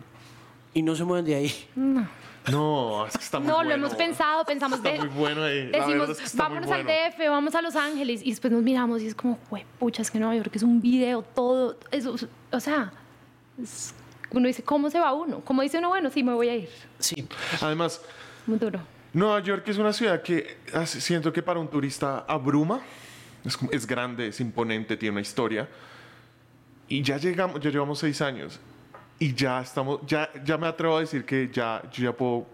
[0.74, 1.52] y no se mueven de ahí.
[1.76, 2.08] No,
[3.08, 3.70] es que está muy No, bueno.
[3.70, 5.70] lo hemos pensado, pensamos Está de, muy bueno ahí.
[5.72, 6.90] La decimos, es que vámonos bueno.
[6.90, 10.02] al DF, vamos a Los Ángeles, y después nos miramos y es como, "Jue pucha,
[10.02, 12.16] es que Nueva York es un video, todo, eso,
[12.52, 12.92] o sea,
[13.62, 13.94] es-
[14.32, 15.42] uno dice, ¿cómo se va uno?
[15.44, 16.70] ¿Cómo dice uno, bueno, sí, me voy a ir?
[17.00, 17.28] Sí.
[17.62, 18.02] Además,
[18.46, 18.80] Muy duro.
[19.14, 22.80] Nueva York es una ciudad que hace- siento que para un turista abruma.
[23.44, 25.68] Es, es grande, es imponente, tiene una historia.
[26.88, 28.60] Y ya llegamos, ya llevamos seis años.
[29.20, 32.48] Y ya estamos, ya, ya me atrevo a decir que ya, yo ya puedo,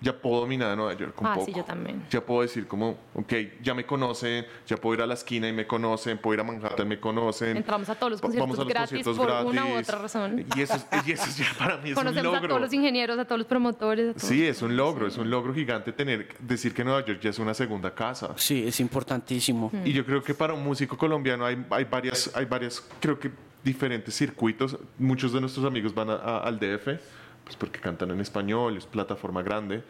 [0.00, 1.46] ya puedo dominar a Nueva York un Ah, poco.
[1.46, 2.04] sí, yo también.
[2.10, 5.52] Ya puedo decir como, ok, ya me conocen, ya puedo ir a la esquina y
[5.52, 7.56] me conocen, puedo ir a Manhattan, me conocen.
[7.56, 10.44] Entramos a todos los conciertos vamos a los gratis conciertos por una u otra razón.
[10.54, 12.44] Y eso, es- y eso es ya para mí es un Conocemos logro.
[12.44, 14.10] a todos los ingenieros, a todos los promotores.
[14.10, 14.28] a todos.
[14.28, 17.38] Sí, es un logro, es un logro gigante tener, decir que Nueva York ya es
[17.40, 18.34] una segunda casa.
[18.36, 19.70] Sí, es importantísimo.
[19.72, 19.86] Mm.
[19.86, 23.30] Y yo creo que para un músico colombiano hay, hay varias, hay varias, creo que
[23.64, 24.76] diferentes circuitos.
[24.98, 26.98] Muchos de nuestros amigos van a- a- al DF,
[27.44, 29.82] pues porque cantan en español, es plataforma grande.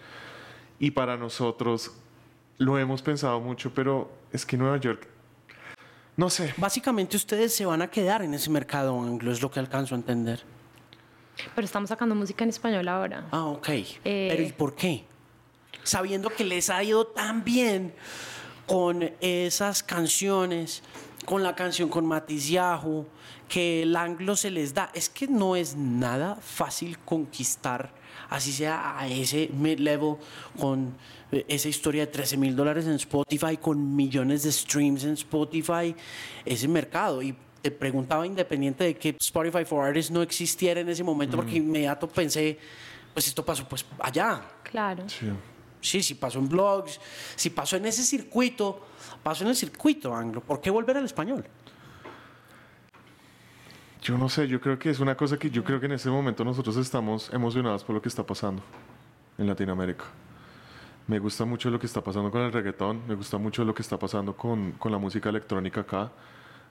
[0.79, 1.93] Y para nosotros
[2.59, 5.07] lo hemos pensado mucho, pero es que Nueva York,
[6.17, 9.59] no sé, Básicamente ustedes se van a quedar en ese mercado anglo, es lo que
[9.59, 10.43] alcanzo a entender.
[11.57, 13.27] Pero estamos sacando música en español ahora.
[13.33, 13.69] Ah, ok.
[13.69, 14.29] Eh.
[14.31, 15.05] Pero ¿y por qué?
[15.83, 17.93] Sabiendo que les ha ido tan bien
[18.67, 20.83] con esas canciones,
[21.25, 23.07] con la canción con Matiz Yahoo,
[23.49, 24.91] que el anglo se les da.
[24.95, 27.91] Es que no es nada fácil conquistar,
[28.29, 30.17] así sea a ese mid-level,
[30.59, 30.95] con
[31.33, 35.95] eh, esa historia de 13 mil dólares en Spotify, con millones de streams en Spotify,
[36.45, 37.23] ese mercado.
[37.23, 41.57] Y te preguntaba, independiente de que Spotify for Artists no existiera en ese momento, porque
[41.57, 42.59] inmediato pensé,
[43.13, 44.43] pues esto pasó pues allá.
[44.63, 45.09] Claro.
[45.09, 45.31] sí.
[45.85, 46.99] Sí, si pasó en blogs,
[47.37, 48.87] si pasó en ese circuito,
[49.23, 50.41] pasó en el circuito anglo.
[50.41, 51.45] ¿Por qué volver al español?
[54.05, 56.11] yo no sé, yo creo que es una cosa que yo creo que en este
[56.11, 58.63] momento nosotros estamos emocionados por lo que está pasando
[59.39, 60.05] en Latinoamérica.
[61.07, 63.81] Me gusta mucho lo que está pasando con el reggaetón, me gusta mucho lo que
[63.81, 66.13] está pasando con, con la música electrónica acá,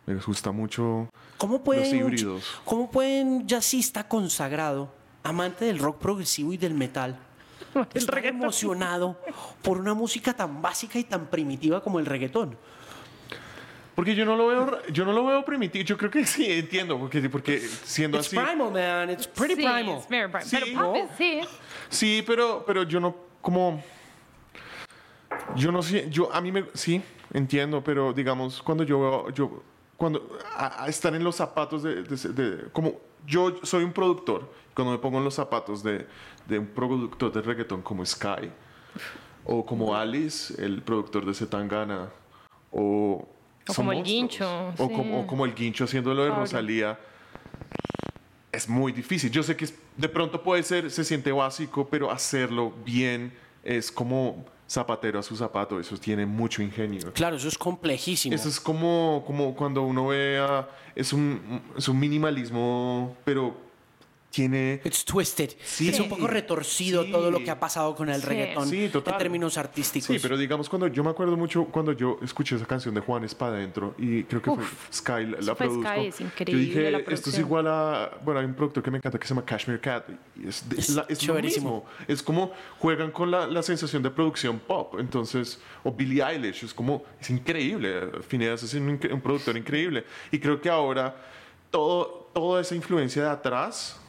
[0.06, 2.62] me gusta mucho ¿Cómo puede, los híbridos.
[2.66, 7.18] ¿Cómo puede un jazzista consagrado, amante del rock progresivo y del metal,
[7.94, 9.18] estar emocionado
[9.62, 12.58] por una música tan básica y tan primitiva como el reggaetón?
[13.96, 15.86] Porque yo no lo veo, yo no lo veo primitivo.
[15.86, 18.36] Yo creo que sí entiendo, porque, porque siendo It's así.
[18.38, 19.10] primal, man.
[19.12, 19.98] It's pretty sí, primal.
[19.98, 20.44] it's very primal.
[20.44, 21.42] Sí, Pero sí.
[21.90, 23.84] Sí, pero, pero yo no como.
[25.56, 27.02] Yo no sé, yo a mí me sí
[27.34, 29.64] entiendo, pero digamos cuando yo veo, yo
[29.98, 34.52] cuando a, a estar en los zapatos de, de- de- como yo soy un productor,
[34.76, 36.08] cuando me pongo en los zapatos de,
[36.48, 38.50] de un productor de reggaetón como Sky
[39.46, 42.10] o como Alice, el productor de Zetangana
[42.72, 43.28] o
[43.68, 44.04] O como el.
[44.04, 44.94] Guincho, o, sí.
[44.94, 46.32] como, o como el Guincho haciendo lo de.
[46.32, 47.00] Rosalía
[48.52, 49.32] es muy difícil.
[49.32, 53.34] Yo sé que es- de pronto puede ser, se siente básico, pero hacerlo bien
[53.64, 55.80] es como zapatero a su zapato.
[55.80, 57.14] Eso tiene mucho ingenio.
[57.14, 58.34] Claro, eso es complejísimo.
[58.36, 63.56] Eso es como, como cuando uno ve a, es un, es un minimalismo, pero
[64.34, 64.82] tiene...
[64.84, 65.52] It's twisted.
[65.64, 65.90] Sí.
[65.90, 67.12] Es un poco retorcido Sí.
[67.12, 68.28] todo lo que ha pasado con el Sí.
[68.28, 69.14] reggaetón Sí, total.
[69.14, 70.08] en términos artísticos.
[70.08, 73.24] Sí, pero digamos cuando yo me acuerdo mucho cuando yo escuché esa canción de Juan
[73.24, 74.88] Espada dentro y creo que fue Uf.
[74.92, 75.84] Sky la, la fue produjo.
[75.88, 77.46] Sky, es yo increíble dije, la esto es producción".
[77.46, 80.48] igual a, bueno, hay un productor que me encanta que se llama Cashmere Cat y
[80.48, 81.86] es, de- Es la- es lo mismo.
[82.08, 86.74] Es como juegan con la, la sensación de producción pop, entonces o Billie Eilish es
[86.74, 88.10] como es increíble.
[88.28, 91.16] Phineas es un, un productor increíble y creo que ahora
[91.70, 94.00] todo toda esa influencia de atrás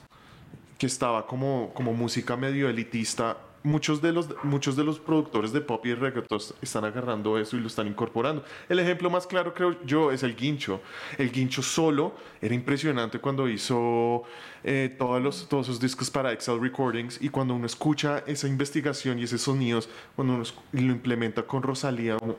[0.79, 3.37] que estaba como, como música medio elitista.
[3.63, 7.61] Muchos de, los, muchos de los productores de pop y reggaeton están agarrando eso y
[7.61, 8.45] lo están incorporando.
[8.69, 10.83] El ejemplo más claro, creo yo, es el Guincho.
[11.17, 14.25] El Guincho solo era impresionante cuando hizo
[14.63, 19.19] eh, todos, los, todos esos discos para Excel Recordings y cuando uno escucha esa investigación
[19.19, 22.37] y esos sonidos, cuando uno lo implementa con Rosalía, uno,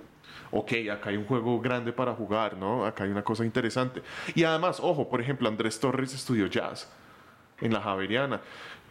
[0.51, 2.85] ok, acá hay un juego grande para jugar, ¿no?
[2.85, 4.03] Acá hay una cosa interesante.
[4.35, 6.87] Y además, ojo, por ejemplo, Andrés Torres estudió jazz
[7.61, 8.41] en la Javeriana.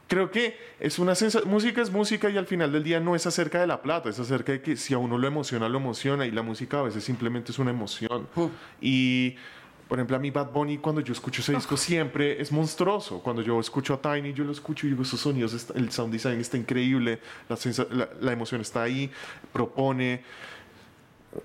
[0.07, 3.27] Creo que es una sensa- música es música y al final del día no es
[3.27, 6.27] acerca de la plata, es acerca de que si a uno lo emociona, lo emociona
[6.27, 8.29] y la música a veces simplemente es una emoción.
[8.81, 9.35] Y
[9.89, 13.21] por ejemplo, a mí Bad Bunny cuando yo escucho ese disco siempre es monstruoso.
[13.21, 16.13] Cuando yo escucho a Tiny, yo lo escucho y digo, esos sonidos, está- el sound
[16.13, 17.57] design está increíble, la,
[17.91, 19.11] la, la emoción está ahí,
[19.53, 20.23] propone.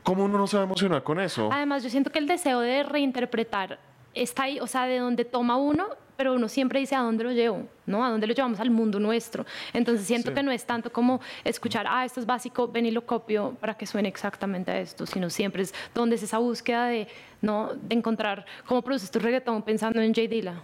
[0.03, 1.49] ¿Cómo uno no se va a emocionar con eso?
[1.51, 3.79] Además, yo siento que el deseo de reinterpretar
[4.13, 5.87] está ahí, o sea, de donde toma uno,
[6.19, 8.03] pero uno siempre dice a dónde lo llevo, ¿no?
[8.03, 9.45] A dónde lo llevamos al mundo nuestro.
[9.71, 10.35] Entonces siento Sí.
[10.35, 13.75] que no es tanto como escuchar, ah, esto es básico, ven y lo copio para
[13.75, 17.07] que suene exactamente a esto, sino siempre es donde es esa búsqueda de,
[17.41, 17.73] ¿no?
[17.73, 20.27] de encontrar cómo produces tu reggaetón pensando en J.
[20.27, 20.61] Dilla.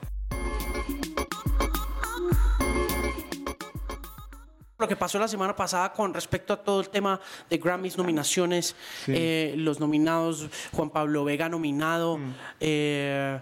[4.78, 8.76] Lo que pasó la semana pasada con respecto a todo el tema de Grammys, nominaciones,
[9.08, 12.20] eh, los nominados, Juan Pablo Vega nominado,
[12.60, 13.40] eh,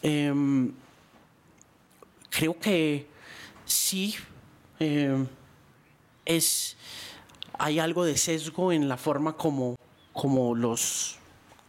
[0.00, 0.72] em,
[2.30, 3.06] creo que
[3.64, 4.14] sí
[4.78, 5.26] eh,
[6.24, 6.76] es
[7.58, 9.76] hay algo de sesgo en la forma como,
[10.14, 11.18] como los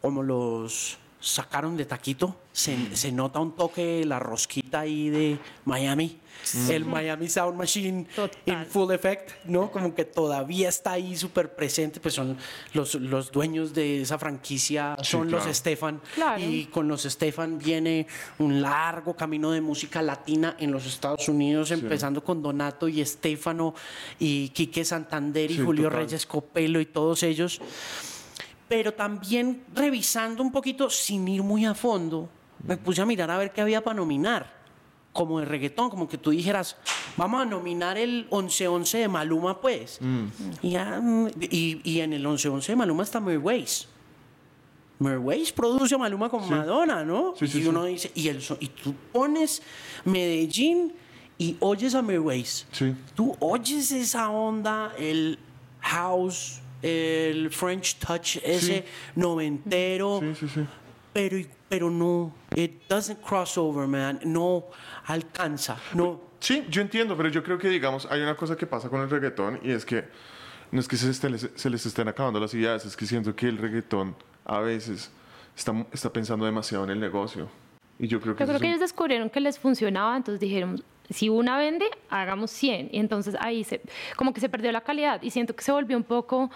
[0.01, 2.35] como los sacaron de taquito.
[2.53, 6.19] Se, se nota un toque la rosquita ahí de Miami.
[6.69, 8.41] El Miami Sound Machine Total.
[8.47, 9.69] in full effect, ¿no?
[9.71, 12.35] Como que todavía está ahí súper presente, pues son
[12.73, 15.43] los, los dueños de esa franquicia, Sí, son los.
[15.45, 16.01] Stefan.
[16.15, 16.41] Claro.
[16.43, 18.07] Y con los Stefan viene
[18.39, 23.75] un largo camino de música latina en los Estados Unidos, empezando con Donato y Estefano
[24.19, 25.99] y Quique Santander y Sí, Julio total.
[26.05, 27.61] Reyes Copelo y todos ellos.
[28.67, 32.29] Pero también revisando un poquito, sin ir muy a fondo,
[32.65, 34.61] me puse a mirar a ver qué había para nominar.
[35.13, 36.77] Como de reggaetón, como que tú dijeras,
[37.17, 39.99] vamos a nominar el 11-11 de Maluma, pues.
[40.61, 43.87] Y, ya, mm, y, y en el 11-11 de Maluma está Ways.
[45.01, 47.33] Ways produce a Maluma con Madonna, ¿no?
[47.37, 49.61] Sí, sí, y uno dice, y, el, y tú pones
[50.05, 50.93] Medellín
[51.37, 52.67] y oyes a Ways.
[52.71, 52.93] Sí.
[53.15, 55.39] Tú oyes esa onda, el
[55.79, 60.61] house, el French touch, ese noventero, Sí, sí, sí.
[61.13, 61.37] Pero,
[61.69, 64.65] pero no, it doesn't cross over, man, no
[65.05, 66.21] alcanza, no.
[66.39, 69.09] Sí, yo entiendo, pero yo creo que, digamos, hay una cosa que pasa con el
[69.09, 70.05] reggaetón y es que
[70.71, 73.47] no es que se, estén- se les estén acabando las ideas, es que siento que
[73.47, 75.11] el reggaetón a veces
[75.55, 77.47] está, está pensando demasiado en el negocio.
[77.99, 80.81] Y yo creo que, Yo creo que un- ellos descubrieron que les funcionaba, entonces dijeron,
[81.11, 82.89] si una vende, hagamos 100.
[82.91, 83.81] Y entonces ahí se,
[84.15, 86.49] como que se perdió la calidad y siento que se volvió un poco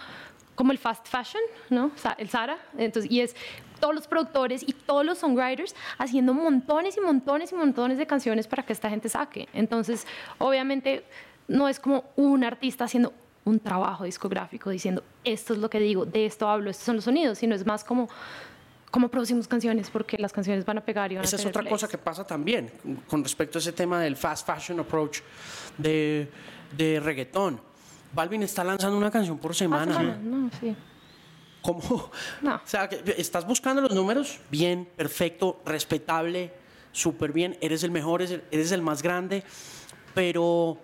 [0.56, 1.90] como el fast fashion, ¿no?
[2.16, 2.58] El Zara.
[2.78, 3.36] Entonces, y es
[3.80, 8.46] todos los productores y todos los songwriters haciendo montones y montones y montones de canciones
[8.46, 9.48] para que esta gente saque.
[9.52, 10.06] Entonces,
[10.38, 11.04] obviamente,
[11.48, 13.12] no es como un artista haciendo
[13.44, 17.04] un trabajo discográfico diciendo, esto es lo que digo, de esto hablo, estos son los
[17.04, 18.08] sonidos, sino es más como
[18.90, 21.60] cómo producimos canciones, porque las canciones van a pegar y van Esa a es otra
[21.62, 21.72] plays.
[21.72, 22.70] cosa que pasa también
[23.08, 25.18] con respecto a ese tema del fast fashion approach
[25.76, 26.28] de,
[26.76, 27.60] de reggaetón.
[28.14, 29.92] Balvin está lanzando una canción por Ah, semana.
[29.94, 30.74] semana, No, sí.
[31.66, 32.12] ¿Cómo?
[32.42, 32.54] No.
[32.54, 36.52] O sea, que estás buscando los números, bien, perfecto, respetable,
[36.92, 39.42] súper bien, eres el mejor, eres el, más grande,
[40.14, 40.78] pero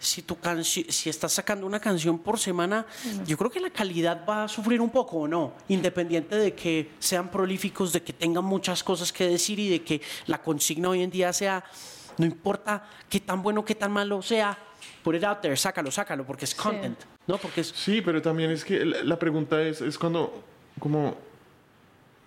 [0.00, 2.86] si, tu si estás sacando una canción por semana,
[3.24, 5.52] yo creo que la calidad va a sufrir un poco, ¿o no?
[5.68, 10.00] Independiente de que sean prolíficos, de que tengan muchas cosas que decir y de que
[10.26, 11.62] la consigna hoy en día sea,
[12.18, 14.58] no importa qué tan bueno, qué tan malo sea,
[15.02, 17.38] put it out there, sácalo, sácalo, porque es content, ¿no?
[17.38, 17.68] Porque es...
[17.68, 20.42] Sí, pero también es que la, la pregunta es, es cuando,
[20.78, 21.16] como,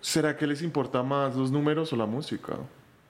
[0.02, 2.58] ¿será que les importa más los números o la música?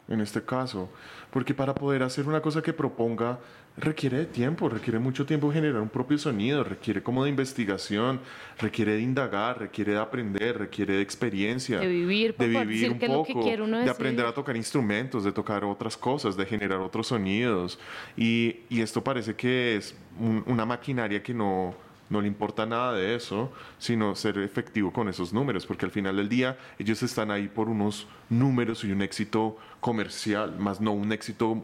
[0.10, 0.90] En este caso,
[1.32, 3.40] porque para poder hacer una cosa que proponga
[3.78, 8.20] requiere de tiempo, requiere mucho tiempo generar un propio sonido, requiere como de investigación,
[8.58, 13.08] requiere de indagar, requiere de aprender, requiere de experiencia, De vivir, de vivir un que
[13.08, 17.80] poco, uno de aprender a tocar instrumentos, de tocar otras cosas, de generar otros sonidos.
[18.18, 21.74] Y, y esto parece que es un- una maquinaria que no,
[22.10, 26.18] no le importa nada de eso, sino ser efectivo con esos números, porque al final
[26.18, 31.12] del día ellos están ahí por unos números y un éxito comercial, más no un
[31.12, 31.64] éxito...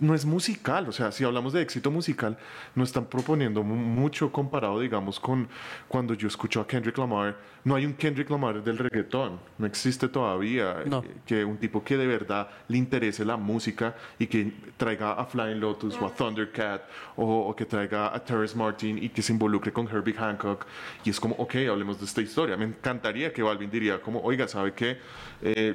[0.00, 2.36] no es musical, o sea, si hablamos de éxito musical,
[2.74, 5.48] no están proponiendo mu- mucho comparado, digamos, con
[5.88, 7.36] cuando yo escucho a Kendrick Lamar.
[7.62, 10.76] No hay un Kendrick Lamar del reggaetón, no existe todavía.
[10.86, 11.00] No.
[11.04, 15.26] eh, Que un tipo que de verdad le interese la música y que traiga a
[15.26, 16.82] Flying Lotus o a Thundercat
[17.16, 20.64] o, o que traiga a Terrence Martin y que se involucre con Herbie Hancock.
[21.04, 22.56] Y es como, ok, hablemos de esta historia.
[22.56, 24.98] Me encantaría que Balvin diría como, oiga, ¿sabe qué?
[25.42, 25.74] Eh,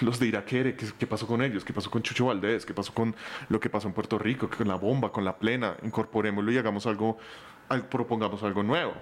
[0.00, 1.64] los de Iraquere, ¿qué, ¿qué pasó con ellos?
[1.64, 2.66] ¿Qué pasó con Chucho Valdés?
[2.66, 3.14] ¿Qué pasó con
[3.52, 4.48] lo que pasó en Puerto Rico?
[4.48, 5.76] Con la bomba, con la plena.
[5.82, 7.18] Incorporémoslo y hagamos algo,
[7.68, 8.92] al- propongamos algo nuevo.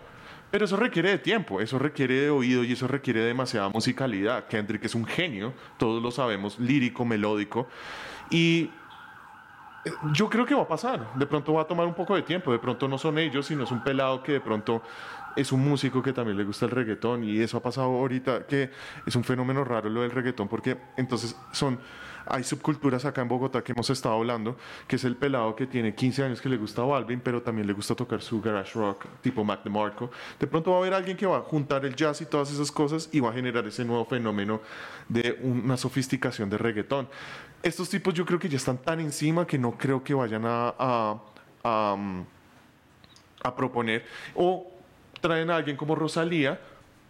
[0.50, 4.46] Pero eso requiere de tiempo, eso requiere de oído y eso requiere de demasiada musicalidad.
[4.48, 7.68] Kendrick es un genio, todos lo sabemos, lírico, melódico.
[8.30, 8.68] Y
[9.84, 11.14] eh, yo creo que va a pasar.
[11.14, 12.50] De pronto va a tomar un poco de tiempo.
[12.50, 14.82] De pronto no son ellos, sino es un pelado que de pronto
[15.37, 17.25] es un músico que también le gusta el reggaetón.
[17.25, 18.71] Y eso ha pasado ahorita, que
[19.07, 21.79] es un fenómeno raro lo del reggaetón, porque entonces son.
[22.27, 25.95] Hay subculturas acá en Bogotá que hemos estado hablando, que es el pelado que tiene
[25.95, 29.43] 15 años que le gusta Balvin, pero también le gusta tocar su garage rock, tipo
[29.43, 30.11] Mac DeMarco.
[30.38, 32.71] De pronto va a haber alguien que va a juntar el jazz y todas esas
[32.71, 34.61] cosas y va a generar ese nuevo fenómeno
[35.09, 37.09] de una sofisticación de reggaetón.
[37.62, 40.75] Estos tipos yo creo que ya están tan encima que no creo que vayan a,
[40.79, 41.21] a,
[41.64, 42.25] a, um,
[43.43, 44.05] a proponer.
[44.35, 44.69] O
[45.20, 46.59] traen a alguien como Rosalía,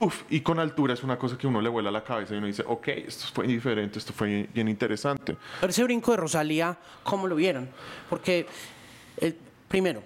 [0.01, 2.47] uf, y con altura es una cosa que uno le vuela la cabeza y uno
[2.47, 5.37] dice, ok, esto fue diferente, esto fue bien interesante.
[5.61, 7.69] Pero ese brinco de Rosalía, ¿cómo lo vieron?
[8.09, 8.47] Porque,
[9.19, 9.37] el,
[9.69, 10.03] primero,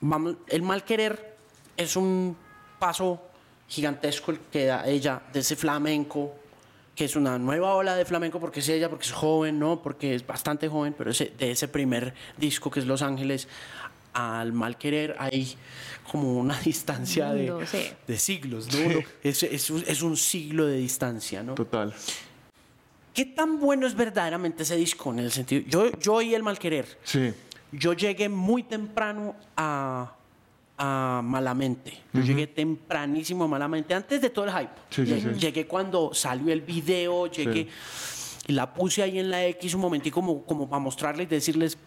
[0.00, 1.36] vamos, el mal querer
[1.76, 2.36] es un
[2.78, 3.20] paso
[3.68, 6.34] gigantesco el que da ella de ese flamenco,
[6.94, 9.82] que es una nueva ola de flamenco, porque es ella, porque es joven, ¿no?
[9.82, 13.48] Porque es bastante joven, pero ese, de ese primer disco que es Los Ángeles
[14.14, 15.54] al mal querer hay
[16.10, 17.82] como una distancia de, Mundo, sí.
[18.06, 18.68] de siglos,
[19.22, 21.54] Es, es un- es un siglo de distancia, ¿no?
[21.54, 21.92] Total.
[23.12, 25.12] ¿Qué tan bueno es verdaderamente ese disco?
[25.12, 26.98] En el sentido, yo, yo oí el mal querer.
[27.04, 27.32] Sí.
[27.70, 30.14] Yo llegué muy temprano a,
[30.78, 31.92] a Malamente.
[32.12, 34.72] Yo llegué tempranísimo a Malamente, antes de todo el hype.
[34.90, 35.40] Sí, sí, Llegué, sí.
[35.40, 37.68] llegué cuando salió el video, llegué
[38.46, 41.78] y la puse ahí en la X un momentico como, como para mostrarles y decirles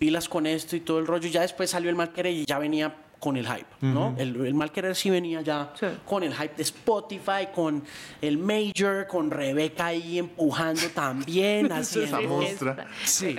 [0.00, 1.28] pilas con esto y todo el rollo.
[1.28, 4.14] Ya después salió el mal querer y ya venía con el hype, ¿no?
[4.16, 5.84] El, el mal querer sí venía ya Sí.
[6.06, 7.84] con el hype de Spotify, con
[8.22, 12.86] el Major, con Rebeca ahí empujando también, haciendo Esa.
[13.04, 13.36] Sí,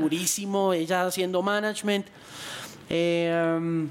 [0.00, 2.06] durísimo, ella haciendo management.
[2.88, 3.86] Eh,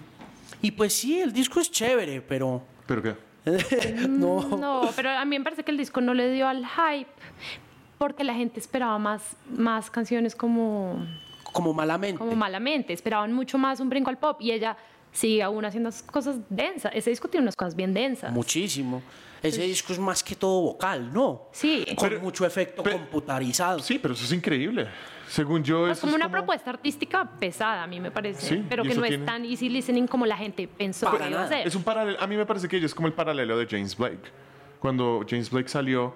[0.64, 3.16] y pues sí, el disco es chévere, pero ¿Pero qué?
[4.10, 4.58] no.
[4.58, 7.10] No, pero a mí me parece que el disco no le dio al hype
[8.00, 9.22] porque la gente esperaba más,
[9.56, 11.06] más canciones como,
[11.52, 12.18] Como malamente.
[12.20, 14.78] como malamente, esperaban mucho más un brinco al pop y ella
[15.12, 16.92] sigue aún haciendo cosas densas.
[16.96, 18.32] Ese disco tiene unas cosas bien densas.
[18.32, 19.02] Muchísimo.
[19.42, 21.44] Ese disco es más que todo vocal, ¿no?
[21.54, 21.86] Sí.
[21.96, 23.80] Con Pero- mucho efecto pero- computarizado.
[23.80, 24.88] Sí, pero eso es increíble.
[25.30, 28.48] Según yo, Pues eso como es una como- propuesta artística pesada, a mí me parece,
[28.58, 31.32] Sí, pero que no tiene- es tan easy listening como la gente pensó Para que
[31.32, 31.66] iba a ser.
[31.68, 32.20] Es un paralelo.
[32.20, 34.30] A mí me parece que ella es como el paralelo de James Blake.
[34.80, 36.16] Cuando James Blake salió,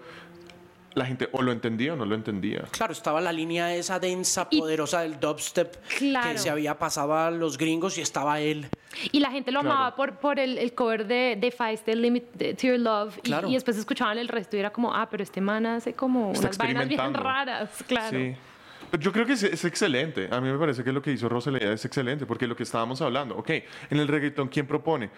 [0.96, 2.64] la gente o lo entendía o no lo entendía.
[2.72, 6.32] Claro, estaba la línea esa densa, Y- poderosa del dubstep Claro.
[6.32, 8.68] que se había pasado a los gringos y estaba él.
[9.12, 9.76] Y la gente lo Claro.
[9.76, 13.18] amaba por, por el, el cover de, de Feist, de Limit de- to Your Love.
[13.18, 13.48] Y, Claro.
[13.50, 16.48] y después escuchaban el resto y era como, ah, pero este man hace como Está
[16.48, 17.70] unas vainas bien raras.
[17.88, 18.18] Claro.
[18.18, 18.36] Sí.
[18.92, 20.28] Pero yo creo que es, es excelente.
[20.32, 23.02] A mí me parece que lo que hizo Rosalía es excelente, porque lo que estábamos
[23.02, 23.50] hablando, ok,
[23.90, 25.10] en el reggaetón, ¿quién propone?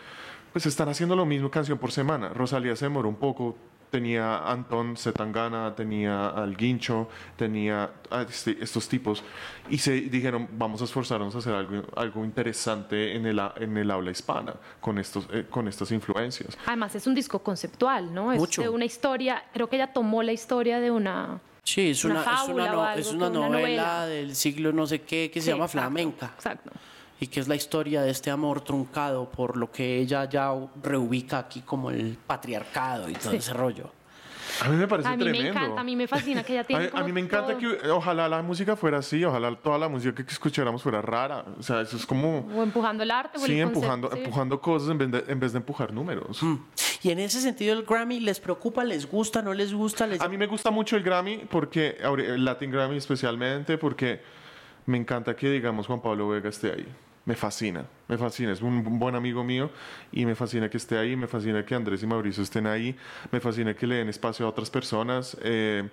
[0.53, 2.29] Pues están haciendo lo mismo canción por semana.
[2.29, 3.57] Rosalía se demoró un poco.
[3.91, 9.23] Tenía Anton Zetangana, tenía al Guincho, tenía a este- estos tipos.
[9.69, 13.77] Y se dijeron, vamos a esforzarnos a hacer algo, algo interesante en el, a- en
[13.77, 16.57] el habla hispana con, estos, eh, con estas influencias.
[16.65, 18.33] Además, es un disco conceptual, ¿no?
[18.33, 18.61] Es Mucho.
[18.61, 21.39] de una historia, creo que ella tomó la historia de una.
[21.63, 24.05] Sí, es Una una, es una, no- es una novela, novela.
[24.07, 26.31] del siglo no sé qué que se Sí, llama exacto, Flamenca.
[26.35, 26.71] Exacto.
[27.19, 30.51] Y que es la historia de este amor truncado por lo que ella ya
[30.83, 33.37] reubica aquí como el patriarcado y todo Sí.
[33.37, 33.89] ese rollo.
[34.61, 35.49] A mí me parece A mí me tremendo.
[35.59, 36.85] encanta, a mí me fascina que ella A tiene.
[36.85, 37.57] a como mí me encanta todo.
[37.57, 41.43] que ojalá la música fuera así, ojalá toda la música que escucháramos fuera rara.
[41.59, 42.39] O sea, eso es como...
[42.55, 44.21] O empujando el arte o Sí, el empujando, concepto, sí.
[44.23, 46.41] empujando cosas en vez, de, en vez de empujar números.
[46.43, 46.55] Mm.
[47.03, 50.05] Y en ese sentido el Grammy, ¿les preocupa, les gusta, no les gusta?
[50.07, 50.21] Les...
[50.21, 54.21] A mí me gusta mucho el Grammy, porque el Latin Grammy especialmente, porque
[54.85, 56.87] me encanta que, digamos, Juan Pablo Vega esté ahí.
[57.25, 58.51] Me fascina, me fascina.
[58.51, 59.71] Es un buen amigo mío
[60.11, 62.95] y me fascina que esté ahí, me fascina que Andrés y Mauricio estén ahí,
[63.31, 65.35] me fascina que le den espacio a otras personas.
[65.41, 65.89] Eh,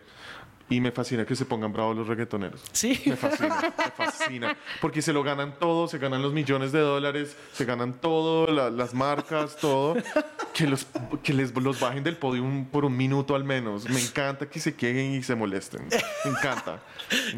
[0.72, 2.62] y me fascina que se pongan bravos los reggaetoneros.
[2.72, 3.00] Sí.
[3.04, 4.56] Me fascina, me fascina.
[4.80, 8.94] Porque se lo ganan todo, se ganan los millones de dólares, se ganan todo, las
[8.94, 9.96] marcas, todo.
[10.52, 10.86] Que, los,
[11.22, 13.88] que les los bajen del podio por un minuto al menos.
[13.88, 15.88] Me encanta que se queden y se molesten.
[16.24, 16.80] Me encanta.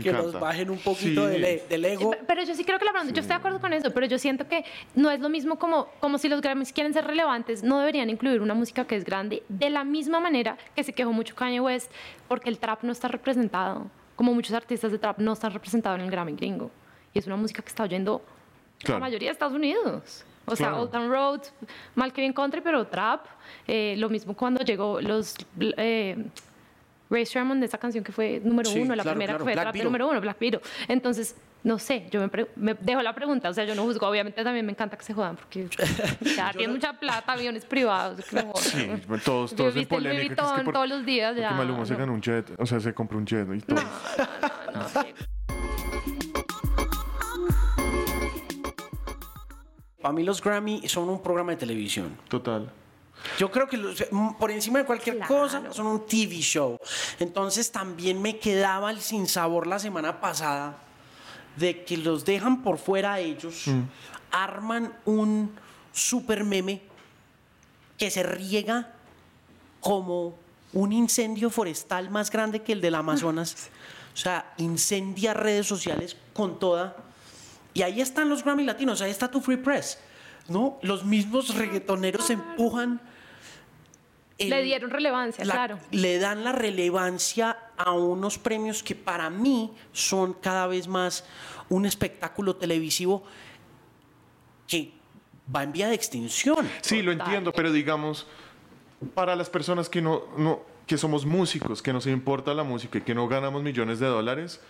[0.02, 2.12] que los bajen un poquito del, e, del, ego.
[2.26, 4.18] Pero yo sí creo que la verdad, yo estoy de acuerdo con eso, pero yo
[4.18, 4.64] siento que
[4.94, 8.40] no es lo mismo como, como si los Grammys quieren ser relevantes, no deberían incluir
[8.40, 11.90] una música que es grande, de la misma manera que se quejó mucho Kanye West
[12.28, 16.04] porque el trap no está representado, como muchos artistas de trap no están representados en
[16.04, 16.70] el Grammy gringo.
[17.14, 18.22] Y es una música que está oyendo
[18.86, 20.24] la mayoría de Estados Unidos.
[20.46, 21.40] O sea, Old Town Road,
[21.94, 23.24] mal que bien country, pero trap.
[23.66, 25.34] Eh, lo mismo cuando llegó los...
[25.58, 26.26] Eh,
[27.10, 30.08] Ray Sherman de esa canción que fue número uno, la primera que fue trap número
[30.08, 30.60] uno, Black Widow.
[30.88, 32.20] Entonces, no sé, yo
[32.56, 35.14] me, dejo la pregunta, o sea, yo no juzgo, obviamente también me encanta que se
[35.14, 35.66] jodan, porque
[36.36, 38.86] ya tienen mucha plata, aviones privados, que Sí,
[39.24, 40.34] todos, todos en polémica.
[40.34, 41.52] Que es que todos los días ya.
[41.52, 43.80] Maluma se ganó un jet, o sea, se compró un jet y todo.
[43.80, 43.86] No,
[44.72, 44.88] no, no,
[50.02, 52.14] Para mí los Grammy son un programa de televisión.
[52.28, 52.70] Total.
[53.38, 53.78] Yo creo que
[54.38, 56.78] por encima de cualquier cosa son un TV show.
[57.18, 60.76] Entonces también me quedaba el sinsabor la semana pasada
[61.56, 63.82] de que los dejan por fuera ellos, mm.
[64.30, 65.54] arman un
[65.92, 66.82] super meme
[67.98, 68.92] que se riega
[69.80, 70.34] como
[70.72, 73.68] un incendio forestal más grande que el del Amazonas.
[74.14, 76.94] O sea, incendia redes sociales con toda.
[77.74, 79.98] Y ahí están los Grammy Latinos, ahí está tu Free Press.
[80.48, 80.78] ¿no?
[80.82, 83.00] Los mismos reggaetoneros empujan.
[84.38, 85.78] Le dieron relevancia, claro.
[85.90, 91.24] Le dan la relevancia a unos premios que para mí son cada vez más
[91.68, 93.24] un espectáculo televisivo
[94.66, 94.92] que
[95.54, 96.68] va en vía de extinción.
[96.80, 98.26] Sí, lo entiendo, pero digamos,
[99.14, 103.02] para las personas que no, no, que somos músicos, que nos importa la música y
[103.02, 104.60] que no ganamos millones de dólares,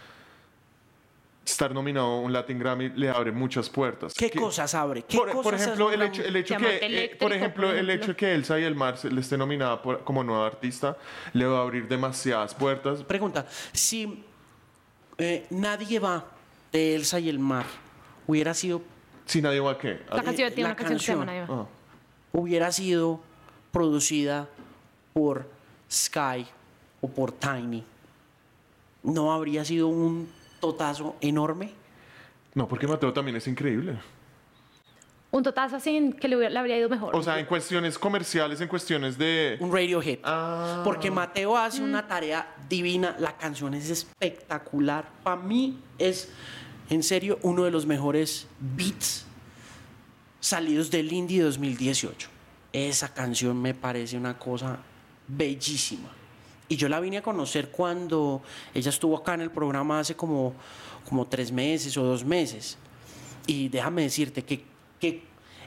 [1.45, 4.15] estar nominado a un Latin Grammy le abre muchas puertas.
[4.15, 5.03] ¿Qué, cosas abre?
[5.03, 8.65] por, ejemplo, el hecho, el hecho que, eh, por ejemplo, el hecho que Elsa y
[8.65, 10.97] el Mar le esté nominada como nueva artista
[11.33, 13.03] le va a abrir demasiadas puertas.
[13.03, 14.25] Pregunta, si
[15.19, 16.25] eh, nadie va
[16.73, 17.67] de Elsa y el Mar,
[18.27, 18.83] hubiera sido...
[19.27, 20.01] Si nadie va a qué?
[20.11, 21.67] La canción tiene una canción, Nadie va.
[22.33, 23.21] Hubiera sido
[23.71, 24.49] producida
[25.13, 25.49] por
[25.91, 26.47] Sky
[27.01, 27.85] o por Tiny.
[29.03, 30.29] No habría sido un
[30.65, 31.73] totazo enorme.
[32.55, 33.99] No, porque Mateo también es increíble.
[35.31, 37.15] Un totazo así que le, habría ido mejor.
[37.15, 39.57] O sea, en cuestiones comerciales, en cuestiones de...
[39.61, 40.21] Un radio hit.
[40.23, 40.81] Ah.
[40.85, 42.09] Porque Mateo hace una mm.
[42.09, 43.17] tarea divina.
[43.19, 45.07] La canción es espectacular.
[45.23, 46.31] Para mí es,
[46.89, 49.27] en serio, uno de los mejores beats
[50.39, 52.29] salidos del Indie 2018.
[52.73, 54.79] Esa canción me parece una cosa
[55.27, 56.24] bellísima.
[56.69, 58.43] Y yo la vine a conocer cuando
[58.73, 60.55] ella estuvo acá en el programa hace como,
[61.09, 62.79] como tres meses o dos meses.
[63.47, 64.65] Y déjame decirte que,
[64.99, 65.23] que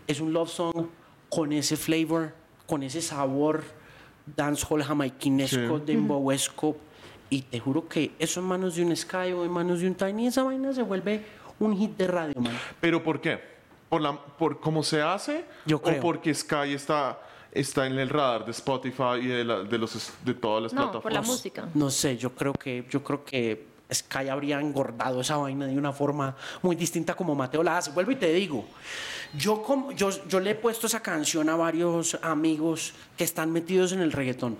[0.08, 0.88] es un love song
[1.30, 2.34] con ese flavor,
[2.66, 3.64] con ese sabor
[4.36, 6.78] dancehall jamaiquinesco, de demboesco.
[7.30, 9.95] Y te juro que eso en manos de un Sky o en manos de un
[9.95, 11.24] Tiny, esa vaina se vuelve
[11.60, 12.58] un hit de radio, man.
[12.80, 13.57] ¿Pero por qué?
[13.89, 15.45] ¿Por, la, por cómo se hace?
[15.65, 15.99] Yo creo.
[15.99, 17.19] ¿O porque Sky está
[17.51, 21.01] está en el radar de Spotify y de, de, los, de todas las no, plataformas.
[21.01, 21.67] por la música.
[21.73, 25.93] No sé, yo creo que, yo creo que Sky habría engordado esa vaina de una
[25.93, 27.91] forma muy distinta como Mateo la hace.
[27.91, 28.65] Vuelvo y te digo,
[29.35, 33.91] yo, como, yo, yo le he puesto esa canción a varios amigos que están metidos
[33.91, 34.57] en el reggaetón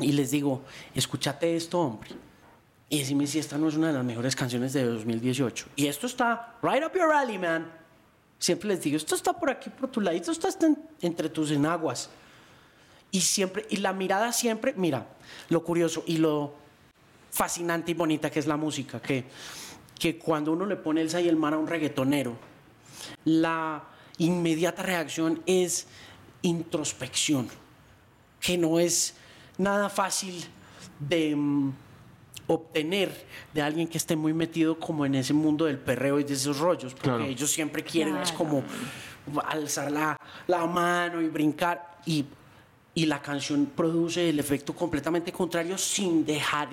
[0.00, 0.62] y les digo,
[0.94, 2.10] escúchate esto, hombre.
[2.90, 5.66] Y decime si esta no es una de las mejores canciones de 2018.
[5.76, 7.70] Y esto está right up your alley, man.
[8.38, 10.68] Siempre les digo, esto está por aquí, por tu lado, esto está
[11.00, 12.08] entre tus enaguas.
[13.10, 15.06] Y siempre, y la mirada siempre, mira,
[15.48, 16.54] lo curioso y lo
[17.30, 19.24] fascinante y bonita que es la música, que,
[19.98, 22.36] que cuando uno le pone el y el mar a un reggaetonero,
[23.24, 23.84] la
[24.18, 25.86] inmediata reacción es
[26.42, 27.48] introspección,
[28.40, 29.14] que no es
[29.56, 30.44] nada fácil
[31.00, 31.72] de mm,
[32.48, 36.34] obtener de alguien que esté muy metido como en ese mundo del perreo y de
[36.34, 38.64] esos rollos, porque ellos siempre quieren es como
[39.46, 42.24] alzar la, la, mano y brincar y,
[42.94, 46.70] y la canción produce el efecto completamente contrario sin dejar,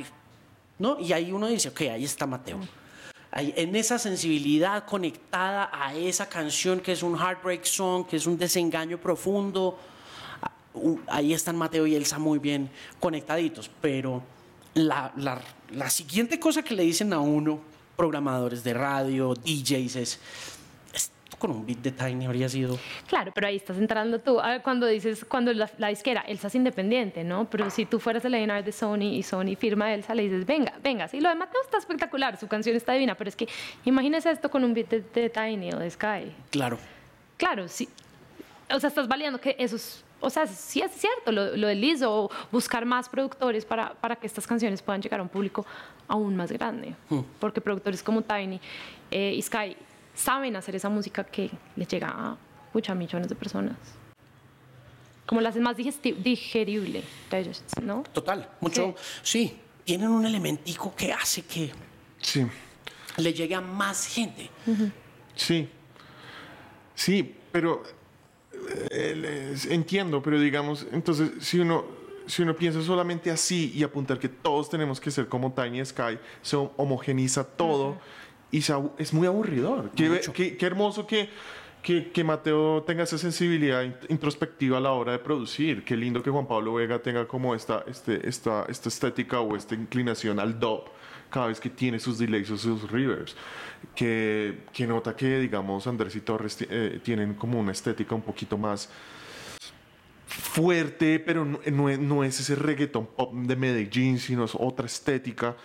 [0.80, 0.98] ¿no?
[1.00, 2.60] Y ahí uno dice, ok, ahí está Mateo.
[3.32, 8.26] Ahí, en esa sensibilidad conectada a esa canción que es un heartbreak song, que es
[8.26, 9.78] un desengaño profundo,
[11.08, 12.70] ahí están Mateo y Elsa muy bien
[13.00, 14.24] conectaditos, pero
[14.76, 17.59] la, la, la siguiente cosa que le dicen a uno,
[17.95, 20.20] programadores de radio, DJs, es,
[20.93, 22.78] esto con un beat de Tiny habría sido...
[23.07, 24.39] Claro, pero ahí estás entrando tú.
[24.39, 27.49] Ah, Cuando dices, cuando la, la disquera, Elsa es independiente, ¿no?
[27.49, 30.45] Pero si tú fueras el A&R de Sony y Sony firma a Elsa, le dices,
[30.45, 31.07] venga, venga.
[31.07, 33.47] Sí, lo de Mateo está espectacular, su canción está divina, pero es que
[33.84, 36.32] imagínese esto con un beat de, de Tiny o de Sky.
[36.51, 36.78] Claro.
[37.38, 37.89] Claro, sí.
[38.74, 41.76] O sea, estás validando que eso es, o sea, sí es cierto, lo, lo de
[41.76, 45.66] Lizzo, o buscar más productores para, para que estas canciones puedan llegar a un público
[46.08, 46.96] aún más grande.
[47.40, 48.60] Porque productores como Tiny
[49.12, 49.78] eh, y Sky
[50.16, 52.38] saben hacer esa música que les llega a
[52.74, 53.76] muchas millones de personas.
[55.26, 57.04] Como la hacen más digerible,
[57.82, 58.04] ¿no?
[58.14, 59.58] Total, mucho, sí.
[59.84, 61.72] tienen un elementico que hace que
[62.20, 62.46] Sí,
[63.18, 64.50] le llegue a más gente.
[65.36, 65.70] sí.
[66.96, 67.84] Sí, pero
[69.70, 71.86] entiendo, pero digamos, entonces, si uno,
[72.28, 76.18] si uno piensa solamente así y apuntar que todos tenemos que ser como Tiny Sky,
[76.41, 77.97] se hom- homogeniza todo
[78.51, 79.91] y se es muy aburridor.
[79.95, 81.30] Qué, qué- qué hermoso que,
[81.84, 85.84] que, que Mateo tenga esa sensibilidad in- introspectiva a la hora de producir.
[85.84, 89.76] Qué lindo que Juan Pablo Vega tenga como esta, este, esta, esta estética o esta
[89.76, 90.84] inclinación al dub
[91.36, 93.36] cada vez que tiene sus delays o sus reverbs.
[93.94, 98.58] Que, que nota que, digamos, Andrés y Torres eh, tienen como una estética un poquito
[98.58, 98.90] más
[100.26, 101.60] fuerte, pero no,
[101.98, 105.58] no es ese reggaeton pop de Medellín, sino es otra estética.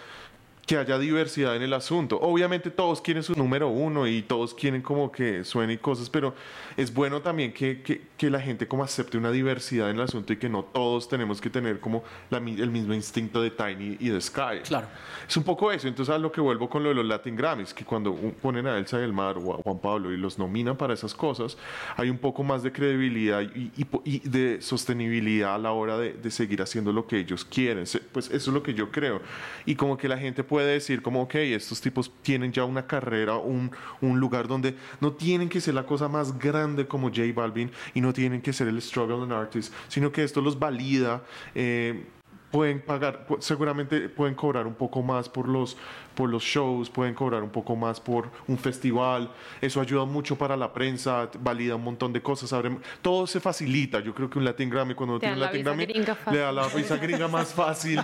[0.71, 2.21] Que haya diversidad en el asunto.
[2.21, 6.33] Obviamente todos quieren su número uno y todos quieren como que suene y cosas, pero
[6.77, 10.33] es bueno también que, que, que la gente como acepte una diversidad en el asunto
[10.33, 14.11] y que no todos tenemos que tener como la el mismo instinto de Tiny y
[14.11, 14.61] de Sky.
[14.62, 14.87] Claro.
[15.29, 15.89] Es un poco eso.
[15.89, 18.79] Entonces, a lo que vuelvo con lo de los Latin Grammys, que cuando ponen a
[18.79, 21.59] Elsa del Mar o a Juan Pablo y los nominan para esas cosas,
[21.97, 26.12] hay un poco más de credibilidad y, y y de sostenibilidad a la hora de,
[26.12, 27.87] de seguir haciendo lo que ellos quieren.
[28.12, 29.21] Pues eso es lo que yo creo.
[29.66, 33.37] Y como que la gente puede decir, como, ok, estos tipos tienen ya una carrera,
[33.37, 37.71] un, un lugar donde no tienen que ser la cosa más grande como J Balvin
[37.95, 41.23] y no tienen que ser el struggle and artist, sino que esto los valida.
[41.55, 42.05] eh,
[42.51, 45.76] pueden pagar, seguramente pueden cobrar un poco más por los,
[46.14, 49.30] por los shows, pueden cobrar un poco más por un festival,
[49.61, 54.01] eso ayuda mucho para la prensa, valida un montón de cosas, abre- todo se facilita,
[54.01, 56.51] yo creo que un Latin Grammy cuando Te tiene un Latin Grammy gringa le da
[56.53, 57.98] la visa gringa más fácil,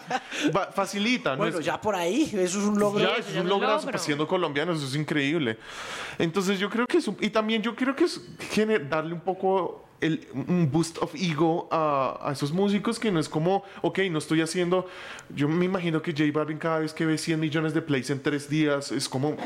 [0.54, 1.38] Va- facilita, ¿no?
[1.38, 3.00] Bueno, Es- ya por ahí, eso es un logro.
[3.00, 3.78] ya, eso es un logro.
[3.98, 5.58] siendo colombianos, eso es increíble.
[6.18, 8.20] Entonces yo creo que es, un- y también yo creo que es
[8.88, 13.28] darle un poco el, un boost of ego a, a esos músicos que no es
[13.28, 14.86] como, ok, no estoy haciendo,
[15.34, 18.22] yo me imagino que J Balvin cada vez que ve 100 millones de plays en
[18.22, 19.36] tres días es como...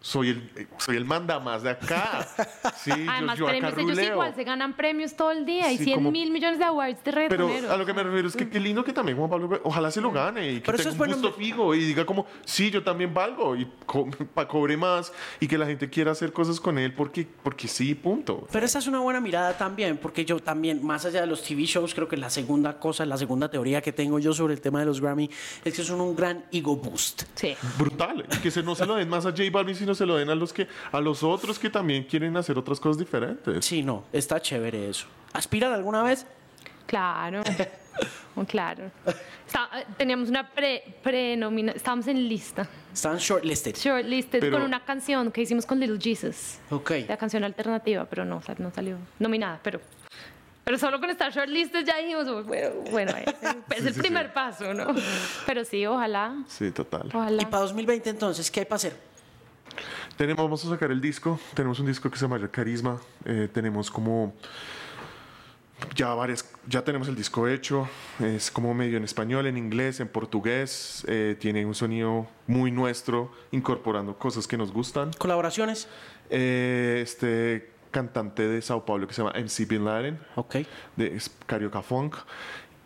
[0.00, 2.26] Soy el, soy el manda más de acá.
[2.78, 4.12] Sí, yo- Además, yo, acá premios, ellos ruleo.
[4.12, 7.02] igual se ganan premios todo el día y Sí, 100 como- mil millones de awards
[7.02, 7.70] de Pero reggaetoneros.
[7.70, 10.00] a lo que me refiero es que qué lindo que también Juan Pablo, ojalá se
[10.00, 12.70] lo gane y que Pero eso tenga es un gusto fijo y diga como, sí,
[12.70, 16.60] yo también valgo y co pa- cobre más y que la gente quiera hacer cosas
[16.60, 18.46] con él porque, porque sí, punto.
[18.52, 21.64] Pero esa es una buena mirada también, porque yo también, más allá de los TV
[21.64, 24.78] shows, creo que la segunda cosa, la segunda teoría que tengo yo sobre el tema
[24.78, 25.28] de los Grammy
[25.64, 27.24] es que son un gran ego boost.
[27.34, 27.56] Sí.
[27.76, 28.24] Brutal.
[28.42, 30.34] Que se, no se lo den más a J Balvin, sino se lo den a
[30.34, 33.64] los, que, a los otros que también quieren hacer otras cosas diferentes.
[33.64, 35.06] Sí, no, está chévere eso.
[35.32, 36.26] ¿Aspiran alguna vez?
[36.86, 37.42] Claro.
[38.36, 38.92] Oh, claro.
[39.44, 41.32] Está- teníamos una pre, pre
[41.74, 43.74] estábamos en lista, Están shortlisted.
[43.74, 46.58] shortlisted Pero- con una canción que hicimos con Little Jesus.
[46.70, 46.92] Ok.
[47.08, 49.80] La canción alternativa, pero no, no salió nominada, pero
[50.62, 53.24] pero solo con estar shortlisted ya dijimos, "Oh, bueno, bueno eh,
[53.76, 54.32] es el sí, primer sí.
[54.32, 54.86] paso, ¿no?
[55.44, 57.08] Pero sí, ojalá, Sí, total.
[57.12, 57.50] Y ojalá.
[57.50, 58.96] para 2020 entonces, ¿qué hay para hacer?
[60.18, 61.38] Tenemos, vamos a sacar el disco.
[61.54, 63.00] Tenemos un disco que se llama Carisma.
[63.24, 64.34] Eh, tenemos como
[65.94, 67.88] ya varias, ya tenemos el disco hecho.
[68.18, 71.04] Es como medio en español, en inglés, en portugués.
[71.06, 75.12] Eh, tiene un sonido muy nuestro, incorporando cosas que nos gustan.
[75.18, 75.86] ¿Colaboraciones?
[76.30, 80.56] Eh, este cantante de Sao Paulo que se llama MC Bin Laden, Ok.
[80.96, 82.16] de es Carioca Funk.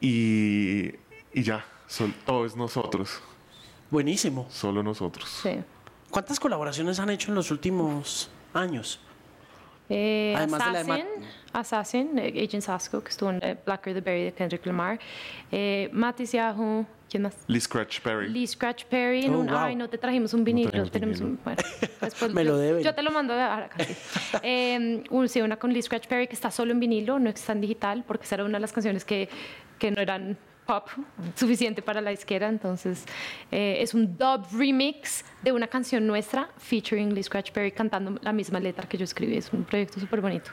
[0.02, 0.90] Y,
[1.32, 3.20] y ya, sol- todo es nosotros,
[3.90, 4.46] Buenísimo.
[4.50, 5.28] solo nosotros.
[5.42, 5.60] Sí.
[6.12, 9.00] ¿Cuántas colaboraciones han hecho en los últimos años?
[9.88, 13.56] Eh, Además de la de Ma- Assassin, Assassin, eh, Agent Sasco, que estuvo en eh,
[13.64, 14.98] Blacker the Berry de Kendrick Lamar.
[15.50, 17.34] Eh, Matis Yahoo, ¿quién más?
[17.46, 18.28] Lee Scratch Perry.
[18.28, 19.24] Lee Scratch Perry.
[19.24, 19.56] en Oh, un, wow.
[19.56, 20.68] Ay, no te trajimos un vinilo.
[20.70, 21.36] trajimos tenemos vinilo.
[21.38, 21.62] un, bueno,
[22.02, 22.82] después Me lo yo- deben.
[22.82, 23.70] Yo te lo mando ahora.
[23.70, 23.94] casi.
[24.42, 27.52] Eh, un- sí, una con Lee Scratch Perry que está solo en vinilo, no está
[27.52, 29.30] en digital, porque esa era una de las canciones que,
[29.78, 30.36] que no eran
[30.66, 30.88] pop
[31.34, 32.48] suficiente para la disquera.
[32.48, 33.04] Entonces,
[33.50, 38.32] eh, es un dub remix de una canción nuestra featuring Lee Scratch Perry cantando la
[38.32, 39.36] misma letra que yo escribí.
[39.36, 40.50] Es un proyecto súper bonito.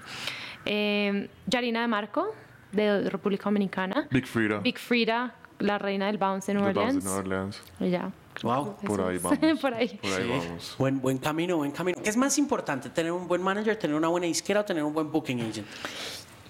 [0.66, 2.34] Eh, Yarina de Marco.
[2.72, 4.08] de República Dominicana.
[4.12, 4.60] Big Frida.
[4.60, 7.04] Big Frida, la reina del bounce Nueva Bounce Orleans.
[7.04, 7.62] de New Orleans.
[7.80, 8.12] Y ya.
[8.44, 8.78] Wow.
[8.86, 9.40] Por ahí vamos.
[9.62, 10.00] Por ahí.
[10.02, 10.76] Por ahí vamos.
[10.78, 12.00] Buen, buen camino, buen camino.
[12.02, 14.94] ¿Qué es más importante, tener un buen manager, tener una buena disquera o tener un
[14.94, 15.68] buen booking agent?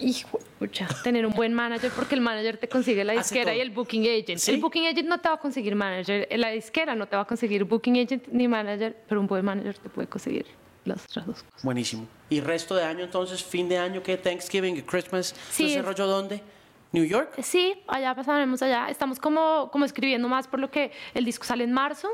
[0.00, 3.70] Hijo, pucha, tener un buen manager porque el manager te consigue la disquera y el
[3.70, 4.38] booking agent.
[4.38, 4.52] Sí.
[4.52, 7.26] El booking agent no te va a conseguir manager, la disquera no te va a
[7.26, 10.46] conseguir booking agent ni manager, pero un buen manager te puede conseguir
[10.84, 11.62] las otras dos cosas.
[11.64, 12.06] Buenísimo.
[12.30, 14.16] ¿Y resto de año entonces, fin de año, qué?
[14.16, 16.42] Thanksgiving, Christmas, Sí, ¿ese es- rollo dónde?
[16.92, 17.40] ¿New York?
[17.42, 18.88] Sí, allá pasaremos allá.
[18.88, 22.08] Estamos como, como escribiendo más por lo que el disco sale en marzo.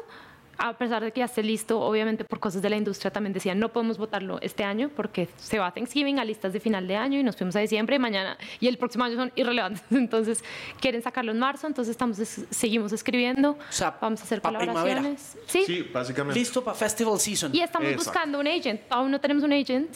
[0.58, 3.58] A pesar de que ya esté listo, obviamente por cosas de la industria también decían
[3.58, 6.96] no podemos votarlo este año porque se va a Thanksgiving a listas de final de
[6.96, 9.82] año y nos fuimos a diciembre y mañana y el próximo año son irrelevantes.
[9.90, 10.42] Entonces
[10.80, 13.50] quieren sacarlo en marzo, entonces estamos es- seguimos escribiendo.
[13.50, 14.72] O sea, vamos a hacer primavera.
[14.72, 15.36] colaboraciones.
[15.46, 15.64] Sí.
[15.66, 16.38] Sí, básicamente.
[16.38, 17.54] Listo para Festival Season.
[17.54, 18.10] Y estamos Exacto.
[18.10, 18.80] buscando un agent.
[18.88, 19.90] Aún no tenemos un agent.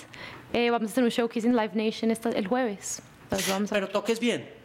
[0.53, 3.01] Eh, vamos a hacer un showcase en Live Nation esta- el jueves.
[3.25, 4.60] Entonces vamos a Pero toques bien.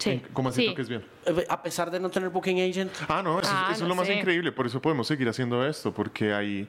[0.00, 0.22] Sí.
[0.32, 0.74] ¿Cómo así sí.
[0.74, 1.04] que es bien?
[1.26, 2.92] Eh, A pesar de no tener booking agent.
[3.08, 4.14] Ah, no, eso, Ah, eso es no lo más sé.
[4.14, 4.50] increíble.
[4.52, 6.66] Por eso podemos seguir haciendo esto, porque hay,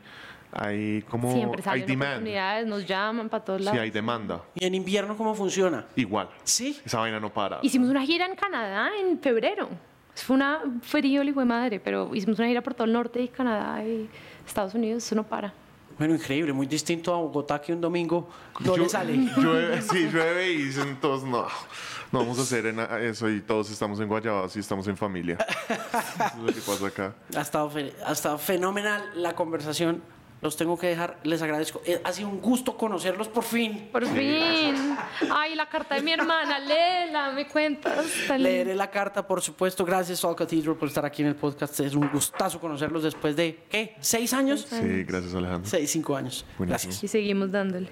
[0.52, 1.34] hay como.
[1.34, 2.28] Siempre hay demand.
[2.68, 3.80] nos llaman para todos Sí, lados.
[3.82, 4.42] hay demanda.
[4.56, 5.86] ¿Y en invierno cómo funciona?
[5.96, 6.30] Igual.
[6.44, 6.80] Sí.
[6.86, 7.60] Esa vaina no para.
[7.62, 9.70] Hicimos una gira en Canadá en febrero.
[10.14, 13.30] Fue una frío, hijo de madre, pero hicimos una gira por todo el norte y
[13.30, 14.10] Canadá y
[14.46, 15.54] Estados Unidos, eso no para.
[15.98, 18.28] Bueno, increíble, muy distinto a Bogotá que un domingo
[18.60, 19.14] no Yo- le sale.
[19.38, 21.46] Llueve, sí, llueve y dicen todos, no,
[22.12, 22.66] no vamos a hacer
[23.02, 25.38] eso y todos estamos en Guayabas y estamos en familia.
[25.70, 27.16] Eso es lo que pasa acá.
[27.38, 27.72] Ha estado,
[28.06, 30.02] ha estado fenomenal la conversación.
[30.42, 31.84] Los tengo que dejar, les agradezco.
[31.86, 33.90] Eh, Ha sido un gusto conocerlos por fin.
[33.92, 34.98] Por fin.
[35.32, 38.08] Ay, la carta de mi hermana, léela, me cuentas.
[38.40, 39.86] Leeré la carta, por supuesto.
[39.86, 41.80] Gracias, All Cathedral, por estar aquí en el podcast.
[41.82, 43.96] Es un gustazo conocerlos después de, ¿qué?
[44.00, 44.66] ¿Seis años?
[44.68, 45.70] Sí, gracias Alejandro.
[45.70, 46.44] Seis, cinco años.
[46.58, 46.90] Buenísimo.
[46.90, 47.04] Gracias.
[47.04, 47.88] Y seguimos dándole.